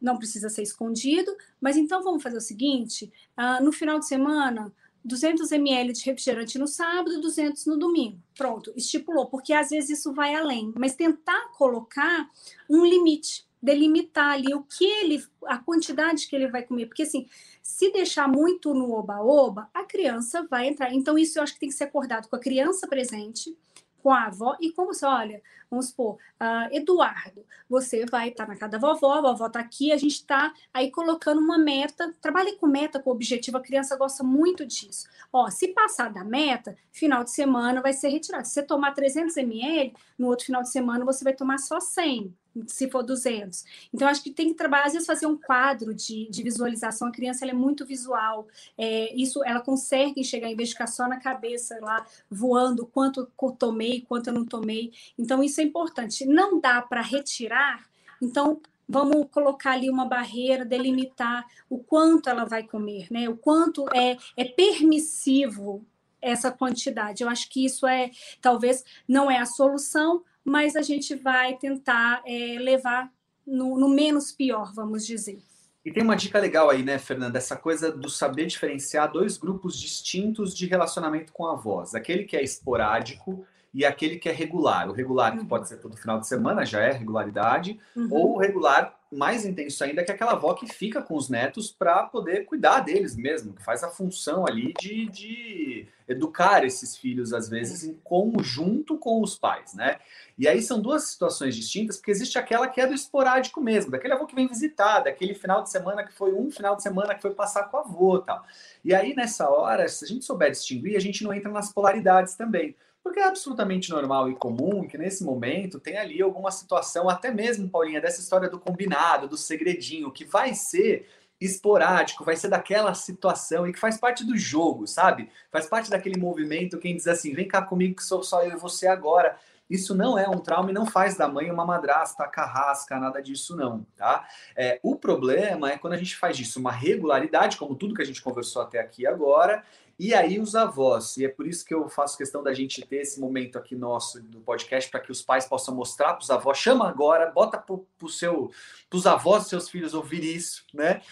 [0.00, 4.72] não precisa ser escondido, mas então vamos fazer o seguinte: ah, no final de semana
[5.04, 8.18] 200 ml de refrigerante no sábado, 200 no domingo.
[8.36, 12.30] Pronto, estipulou, porque às vezes isso vai além, mas tentar colocar
[12.68, 17.26] um limite, delimitar ali o que ele, a quantidade que ele vai comer, porque assim,
[17.62, 20.92] se deixar muito no oba-oba, a criança vai entrar.
[20.92, 23.56] Então, isso eu acho que tem que ser acordado com a criança presente,
[24.02, 25.40] com a avó e como você, olha,
[25.72, 29.58] vamos supor, uh, Eduardo, você vai estar tá na casa da vovó, a vovó está
[29.58, 33.96] aqui, a gente está aí colocando uma meta, trabalhe com meta, com objetivo, a criança
[33.96, 35.08] gosta muito disso.
[35.32, 38.46] Ó, se passar da meta, final de semana vai ser retirado.
[38.46, 42.36] Se você tomar 300 ml, no outro final de semana você vai tomar só 100
[42.66, 43.64] se for 200.
[43.92, 47.08] Então, acho que tem que trabalhar, às vezes, fazer um quadro de, de visualização.
[47.08, 48.46] A criança é muito visual.
[48.76, 53.20] É, isso ela consegue enxergar, em vez de ficar só na cabeça lá, voando, quanto
[53.20, 54.92] eu tomei, quanto eu não tomei.
[55.18, 56.26] Então, isso é importante.
[56.26, 57.86] Não dá para retirar,
[58.20, 63.28] então vamos colocar ali uma barreira, delimitar o quanto ela vai comer, né?
[63.28, 65.84] O quanto é, é permissivo
[66.20, 67.22] essa quantidade.
[67.22, 68.10] Eu acho que isso é,
[68.40, 73.10] talvez, não é a solução, mas a gente vai tentar é, levar
[73.46, 75.42] no, no menos pior, vamos dizer.
[75.84, 77.38] E tem uma dica legal aí, né, Fernanda?
[77.38, 81.94] Essa coisa do saber diferenciar dois grupos distintos de relacionamento com a voz.
[81.94, 83.44] Aquele que é esporádico
[83.74, 84.88] e aquele que é regular.
[84.88, 85.46] O regular, que uhum.
[85.46, 88.08] pode ser todo final de semana, já é regularidade, uhum.
[88.10, 91.70] ou o regular mais intenso ainda, que é aquela avó que fica com os netos
[91.70, 97.34] para poder cuidar deles mesmo, que faz a função ali de, de educar esses filhos,
[97.34, 99.98] às vezes, em conjunto com os pais, né?
[100.38, 104.14] E aí são duas situações distintas, porque existe aquela que é do esporádico mesmo, daquele
[104.14, 107.20] avô que vem visitar, daquele final de semana que foi um final de semana que
[107.20, 108.42] foi passar com o avô tal.
[108.82, 112.34] E aí, nessa hora, se a gente souber distinguir, a gente não entra nas polaridades
[112.34, 112.74] também.
[113.02, 117.68] Porque é absolutamente normal e comum que nesse momento tem ali alguma situação, até mesmo,
[117.68, 121.08] Paulinha, dessa história do combinado, do segredinho, que vai ser
[121.44, 125.28] esporádico, vai ser daquela situação e que faz parte do jogo, sabe?
[125.50, 128.56] Faz parte daquele movimento, quem diz assim, vem cá comigo que sou só eu e
[128.56, 129.36] você agora.
[129.68, 133.56] Isso não é um trauma e não faz da mãe uma madrasta, carrasca, nada disso
[133.56, 134.28] não, tá?
[134.54, 138.04] É, o problema é quando a gente faz disso uma regularidade, como tudo que a
[138.04, 139.64] gente conversou até aqui agora,
[139.98, 142.96] e aí os avós, e é por isso que eu faço questão da gente ter
[142.96, 146.58] esse momento aqui nosso do podcast para que os pais possam mostrar para os avós,
[146.58, 147.76] chama agora, bota para
[148.08, 148.50] seu,
[148.92, 151.02] os avós, seus filhos ouvir isso, né?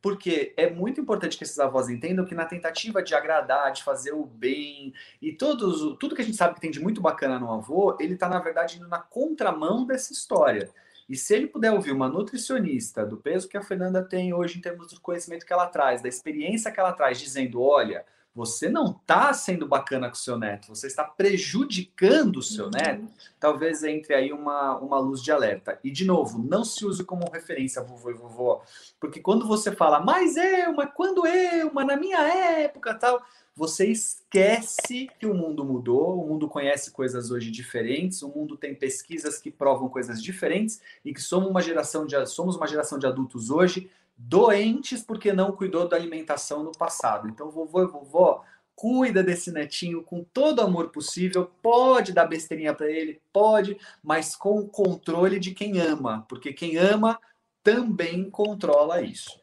[0.00, 4.12] Porque é muito importante que esses avós entendam que na tentativa de agradar, de fazer
[4.12, 7.52] o bem e todos, tudo que a gente sabe que tem de muito bacana no
[7.52, 10.70] avô, ele está na verdade indo na contramão dessa história.
[11.08, 14.60] E se ele puder ouvir uma nutricionista do peso que a Fernanda tem hoje em
[14.60, 18.04] termos do conhecimento que ela traz, da experiência que ela traz, dizendo, olha,
[18.36, 22.70] você não está sendo bacana com o seu neto, você está prejudicando o seu uhum.
[22.70, 23.08] neto,
[23.40, 25.80] talvez entre aí uma, uma luz de alerta.
[25.82, 28.62] E, de novo, não se use como referência, vovô e vovó,
[29.00, 33.24] porque quando você fala, mas eu, mas quando eu, mas na minha época tal,
[33.56, 38.74] você esquece que o mundo mudou, o mundo conhece coisas hoje diferentes, o mundo tem
[38.74, 43.06] pesquisas que provam coisas diferentes e que somos uma geração de, somos uma geração de
[43.06, 47.28] adultos hoje doentes porque não cuidou da alimentação no passado.
[47.28, 48.42] Então, vovô e vovó,
[48.74, 54.58] cuida desse netinho com todo amor possível, pode dar besteirinha para ele, pode, mas com
[54.58, 57.18] o controle de quem ama, porque quem ama
[57.62, 59.40] também controla isso.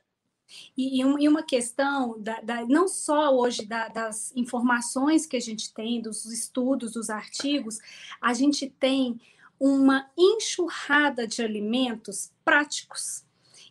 [0.77, 5.73] E, e uma questão, da, da, não só hoje da, das informações que a gente
[5.73, 7.79] tem, dos estudos, dos artigos,
[8.21, 9.19] a gente tem
[9.59, 13.23] uma enxurrada de alimentos práticos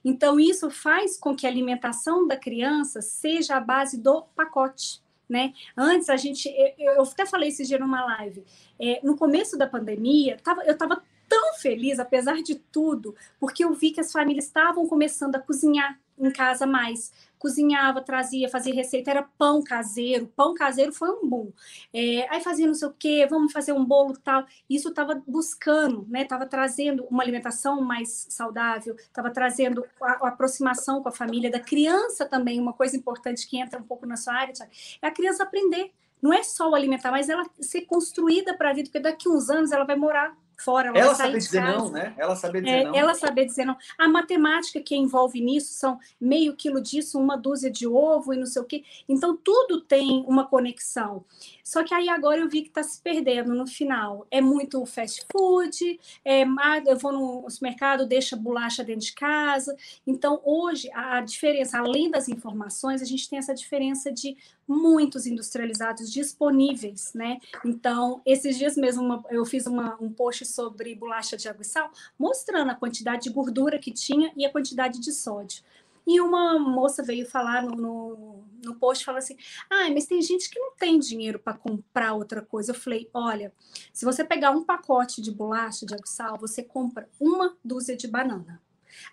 [0.05, 5.03] então, isso faz com que a alimentação da criança seja a base do pacote.
[5.29, 5.55] Né?
[5.77, 8.45] Antes a gente, eu até falei esse dia numa live,
[8.79, 13.73] é, no começo da pandemia, tava, eu estava tão feliz, apesar de tudo, porque eu
[13.73, 17.13] vi que as famílias estavam começando a cozinhar em casa mais.
[17.43, 20.29] Cozinhava, trazia, fazia receita, era pão caseiro.
[20.37, 21.53] Pão caseiro foi um boom.
[21.93, 24.47] É, aí fazia não sei o quê, vamos fazer um bolo tal.
[24.71, 26.23] Isso estava buscando, né?
[26.23, 31.59] Estava trazendo uma alimentação mais saudável, estava trazendo a, a, aproximação com a família, da
[31.59, 34.53] criança também, uma coisa importante que entra um pouco na sua área,
[35.03, 35.91] é a criança aprender.
[36.23, 39.51] Não é só o alimentar, mas ela ser construída para a vida, porque daqui uns
[39.51, 40.33] anos ela vai morar
[40.63, 40.89] fora.
[40.89, 41.79] Ela, ela saber dizer casa.
[41.79, 42.15] não, né?
[42.17, 42.95] Ela saber dizer é, não.
[42.95, 43.77] Ela saber dizer não.
[43.99, 48.47] A matemática que envolve nisso são meio quilo disso, uma dúzia de ovo e não
[48.47, 48.85] sei o quê.
[49.09, 51.25] Então, tudo tem uma conexão.
[51.65, 54.27] Só que aí agora eu vi que está se perdendo no final.
[54.31, 56.45] É muito fast food, é,
[56.87, 59.77] eu vou no supermercado, deixa bolacha dentro de casa.
[60.07, 64.37] Então, hoje, a diferença, além das informações, a gente tem essa diferença de
[64.73, 67.39] muitos industrializados disponíveis, né?
[67.65, 71.91] Então, esses dias mesmo eu fiz uma, um post sobre bolacha de água e sal,
[72.19, 75.63] mostrando a quantidade de gordura que tinha e a quantidade de sódio.
[76.07, 79.37] E uma moça veio falar no, no, no post, falou assim,
[79.71, 82.73] ah, mas tem gente que não tem dinheiro para comprar outra coisa.
[82.73, 83.53] Eu falei, olha,
[83.93, 87.97] se você pegar um pacote de bolacha de água e sal, você compra uma dúzia
[87.97, 88.61] de banana.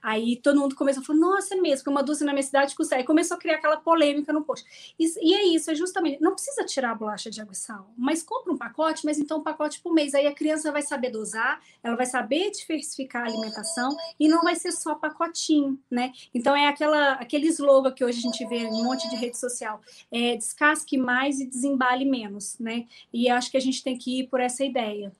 [0.02, 2.96] Aí todo mundo começou a falar, nossa, é mesmo, uma dúzia na minha cidade custa.
[2.96, 4.94] Aí começou a criar aquela polêmica no post.
[5.00, 7.92] E, e, é isso, é justamente, não precisa tirar a bolacha de água e sal,
[7.98, 10.14] mas compra um pacote, mas então um pacote por mês.
[10.14, 14.56] Aí a criança vai saber dosar, ela vai saber diversificar a alimentação e não vai
[14.56, 16.12] ser só pacotinho, né?
[16.34, 19.38] Então é aquela, aquele slogan que hoje a gente vê em um monte de rede
[19.38, 22.88] social, é descasque mais e desembale menos, né?
[23.14, 25.12] E acho que a gente tem que ir por essa ideia.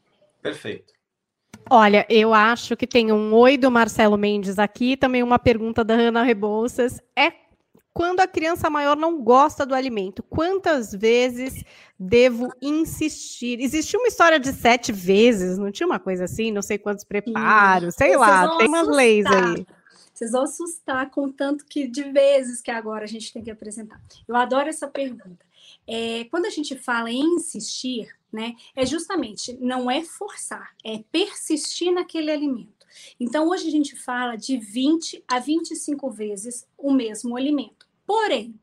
[0.42, 0.99] Perfeito.
[1.70, 5.94] Olha, eu acho que tem um oi do Marcelo Mendes aqui, também uma pergunta da
[5.94, 7.00] Ana Rebouças.
[7.16, 7.32] É
[7.94, 11.64] quando a criança maior não gosta do alimento, quantas vezes
[12.00, 13.60] devo insistir?
[13.60, 16.52] Existiu uma história de sete vezes, não tinha uma coisa assim?
[16.52, 19.66] Não sei quantos preparos, sei lá, tem umas leis aí.
[20.14, 24.00] Vocês vão assustar com tanto que de vezes que agora a gente tem que apresentar.
[24.28, 25.49] Eu adoro essa pergunta.
[25.92, 31.92] É, quando a gente fala em insistir, né, é justamente não é forçar, é persistir
[31.92, 32.86] naquele alimento.
[33.20, 37.88] Então, hoje a gente fala de 20 a 25 vezes o mesmo alimento.
[38.06, 38.54] Porém,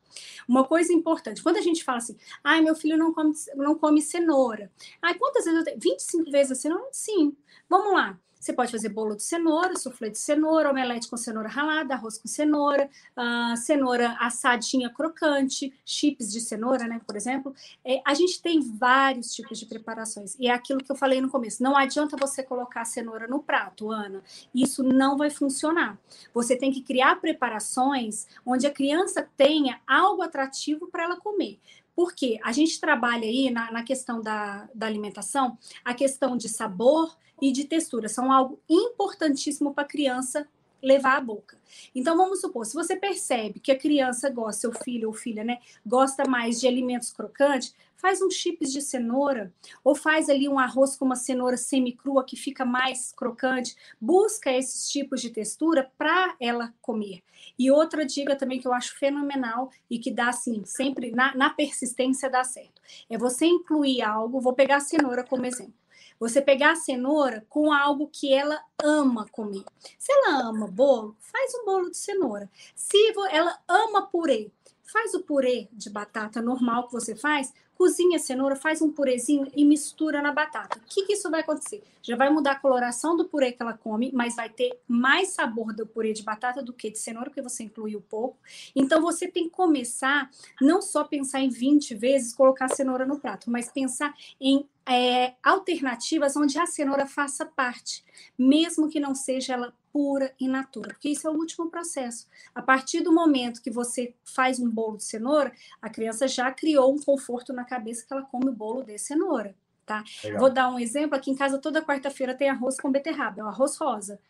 [0.49, 4.01] uma coisa importante, quando a gente fala assim, ai, meu filho não come, não come
[4.01, 4.71] cenoura.
[5.03, 5.81] Ai, quantas vezes eu tenho?
[5.81, 6.89] 25 vezes a cenoura?
[6.93, 7.37] Sim.
[7.69, 8.19] Vamos lá.
[8.47, 12.29] Você pode fazer bolo de cenoura, suflê de cenoura, omelete com cenoura ralada, arroz com
[12.29, 17.53] cenoura, uh, cenoura assadinha crocante, chips de cenoura, né, por exemplo.
[17.85, 20.37] É, a gente tem vários tipos de preparações.
[20.39, 21.61] E é aquilo que eu falei no começo.
[21.61, 24.23] Não adianta você colocar a cenoura no prato, Ana.
[24.55, 25.99] Isso não vai funcionar.
[26.33, 31.59] Você tem que criar preparações onde a criança tenha algo atrativo para ela comer.
[31.97, 37.17] Porque a gente trabalha aí na, na questão da, da alimentação, a questão de sabor,
[37.41, 38.09] e de textura.
[38.09, 40.49] São algo importantíssimo para a criança
[40.83, 41.59] levar à boca.
[41.95, 45.59] Então, vamos supor, se você percebe que a criança gosta, seu filho ou filha, né,
[45.85, 50.97] gosta mais de alimentos crocantes, faz um chips de cenoura, ou faz ali um arroz
[50.97, 53.75] com uma cenoura semi-crua que fica mais crocante.
[54.01, 57.23] Busca esses tipos de textura para ela comer.
[57.59, 61.51] E outra dica também que eu acho fenomenal e que dá, assim, sempre na, na
[61.51, 65.75] persistência dá certo, é você incluir algo, vou pegar a cenoura como exemplo
[66.19, 69.65] você pegar a cenoura com algo que ela ama comer.
[69.99, 72.51] Se ela ama bolo, faz um bolo de cenoura.
[72.75, 72.97] Se
[73.31, 74.51] ela ama purê,
[74.83, 79.51] faz o purê de batata normal que você faz, cozinha a cenoura, faz um purezinho
[79.55, 80.79] e mistura na batata.
[80.79, 81.83] O que, que, isso vai acontecer?
[82.03, 85.75] Já vai mudar a coloração do purê que ela come, mas vai ter mais sabor
[85.75, 88.39] do purê de batata do que de cenoura, porque você incluiu pouco.
[88.75, 93.21] Então você tem que começar não só pensar em 20 vezes colocar a cenoura no
[93.21, 98.05] prato, mas pensar em é, alternativas onde a cenoura faça parte,
[98.39, 102.29] mesmo que não seja ela pura e natura, porque isso é o último processo.
[102.55, 106.95] A partir do momento que você faz um bolo de cenoura, a criança já criou
[106.95, 110.05] um conforto na cabeça que ela come o bolo de cenoura, tá?
[110.39, 113.49] Vou dar um exemplo, aqui em casa toda quarta-feira tem arroz com beterraba, é o
[113.49, 114.21] arroz rosa.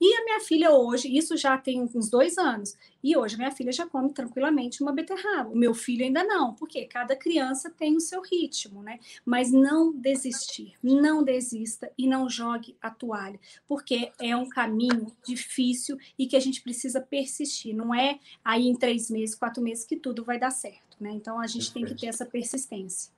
[0.00, 3.72] E a minha filha hoje, isso já tem uns dois anos, e hoje minha filha
[3.72, 5.50] já come tranquilamente uma beterraba.
[5.50, 9.00] O meu filho ainda não, porque cada criança tem o seu ritmo, né?
[9.24, 15.98] Mas não desistir, não desista e não jogue a toalha, porque é um caminho difícil
[16.18, 17.74] e que a gente precisa persistir.
[17.74, 21.10] Não é aí em três meses, quatro meses que tudo vai dar certo, né?
[21.10, 23.12] Então a gente tem que ter essa persistência.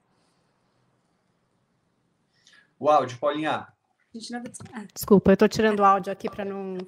[2.79, 3.69] O áudio, Paulinha.
[4.73, 4.85] Ah.
[4.93, 6.79] Desculpa, eu estou tirando o áudio aqui para não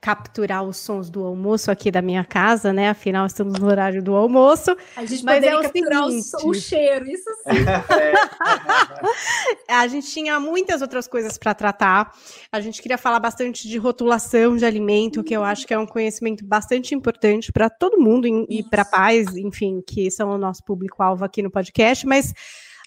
[0.00, 2.90] capturar os sons do almoço aqui da minha casa, né?
[2.90, 4.76] Afinal, estamos no horário do almoço.
[4.96, 6.44] A gente mas é o capturar seguinte...
[6.44, 7.54] o, o, cheiro, isso sim.
[9.68, 12.12] a gente tinha muitas outras coisas para tratar.
[12.52, 15.86] A gente queria falar bastante de rotulação de alimento, que eu acho que é um
[15.86, 21.24] conhecimento bastante importante para todo mundo e para pais, enfim, que são o nosso público-alvo
[21.24, 22.32] aqui no podcast, mas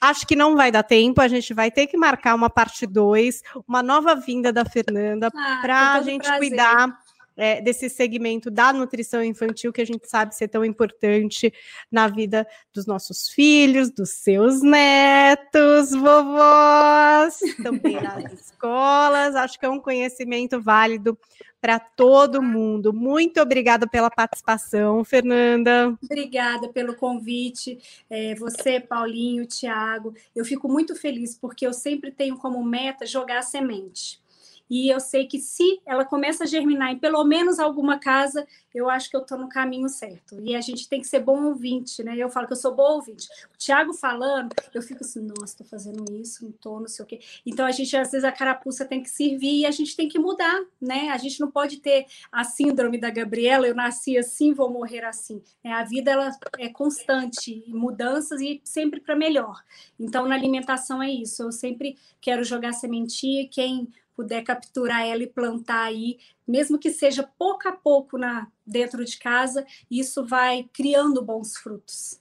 [0.02, 3.41] Acho que não vai dar tempo, a gente vai ter que marcar uma parte 2,
[3.68, 6.39] uma nova vinda da Fernanda, ah, para a gente prazer.
[6.39, 7.00] cuidar
[7.40, 11.54] é, desse segmento da nutrição infantil que a gente sabe ser tão importante
[11.90, 19.36] na vida dos nossos filhos, dos seus netos, vovós, também nas escolas.
[19.36, 21.18] Acho que é um conhecimento válido
[21.62, 22.94] para todo mundo.
[22.94, 25.98] Muito obrigada pela participação, Fernanda.
[26.04, 27.80] Obrigada pelo convite.
[28.10, 33.40] É, você, Paulinho, Tiago, eu fico muito feliz porque eu sempre tenho como meta jogar
[33.40, 34.20] a semente.
[34.70, 38.90] E eu sei que se ela começa a germinar em pelo menos alguma casa, eu
[38.90, 40.40] acho que eu estou no caminho certo.
[40.42, 42.16] E a gente tem que ser bom ouvinte, né?
[42.16, 43.28] Eu falo que eu sou bom ouvinte.
[43.54, 47.08] O Tiago falando, eu fico assim, nossa, estou fazendo isso, não estou, não sei o
[47.08, 47.20] quê.
[47.46, 50.20] Então a gente, às vezes, a carapuça tem que servir e a gente tem que
[50.20, 51.10] mudar, né?
[51.10, 55.42] A gente não pode ter a síndrome da Gabriela, eu nasci assim, vou morrer assim.
[55.64, 59.64] É, a vida ela é constante, mudanças e sempre para melhor.
[60.00, 61.44] Então, na alimentação é isso.
[61.44, 63.88] Eu sempre quero jogar sementinha, quem
[64.20, 69.18] puder capturar ela e plantar aí, mesmo que seja pouco a pouco na dentro de
[69.18, 72.20] casa, isso vai criando bons frutos.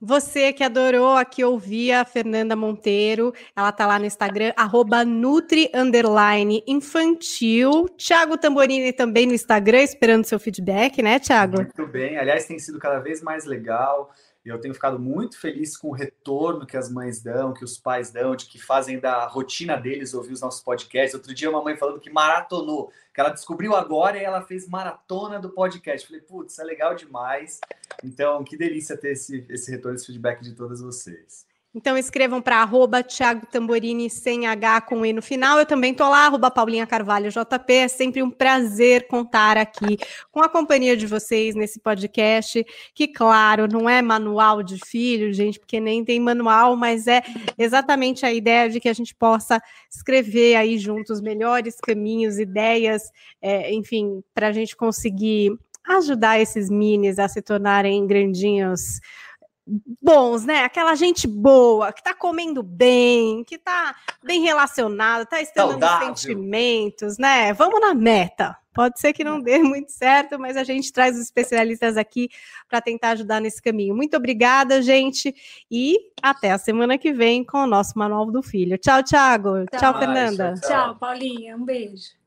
[0.00, 5.68] Você que adorou aqui ouvir a Fernanda Monteiro, ela tá lá no Instagram, arroba Nutri
[6.64, 7.88] Infantil.
[7.96, 11.56] Tiago Tamborini também no Instagram, esperando seu feedback, né, Tiago?
[11.56, 12.18] Muito bem.
[12.18, 14.12] Aliás, tem sido cada vez mais legal.
[14.44, 18.10] Eu tenho ficado muito feliz com o retorno que as mães dão, que os pais
[18.10, 21.14] dão, de que fazem da rotina deles ouvir os nossos podcasts.
[21.14, 25.38] Outro dia, uma mãe falando que maratonou, que ela descobriu agora e ela fez maratona
[25.38, 26.08] do podcast.
[26.08, 27.60] Falei, putz, é legal demais.
[28.02, 31.46] Então, que delícia ter esse, esse retorno, esse feedback de todas vocês.
[31.74, 35.58] Então escrevam para arroba Thiago Tamborini sem H com E no final.
[35.58, 37.72] Eu também tô lá, arroba Paulinha Carvalho JP.
[37.72, 39.96] É sempre um prazer contar aqui
[40.30, 42.62] com a companhia de vocês nesse podcast,
[42.94, 47.22] que, claro, não é manual de filho, gente, porque nem tem manual, mas é
[47.56, 49.58] exatamente a ideia de que a gente possa
[49.90, 53.10] escrever aí juntos melhores caminhos, ideias,
[53.40, 55.58] é, enfim, para a gente conseguir
[55.88, 59.00] ajudar esses minis a se tornarem grandinhos
[59.66, 60.64] bons, né?
[60.64, 67.52] Aquela gente boa, que tá comendo bem, que tá bem relacionada, tá estando sentimentos, né?
[67.52, 68.56] Vamos na meta.
[68.74, 72.28] Pode ser que não dê muito certo, mas a gente traz os especialistas aqui
[72.68, 73.94] para tentar ajudar nesse caminho.
[73.94, 75.34] Muito obrigada, gente,
[75.70, 78.78] e até a semana que vem com o nosso Manual do Filho.
[78.78, 79.66] Tchau, Thiago.
[79.66, 80.54] Tchau, tchau Fernanda.
[80.60, 81.56] Tchau, tchau, Paulinha.
[81.56, 82.21] Um beijo.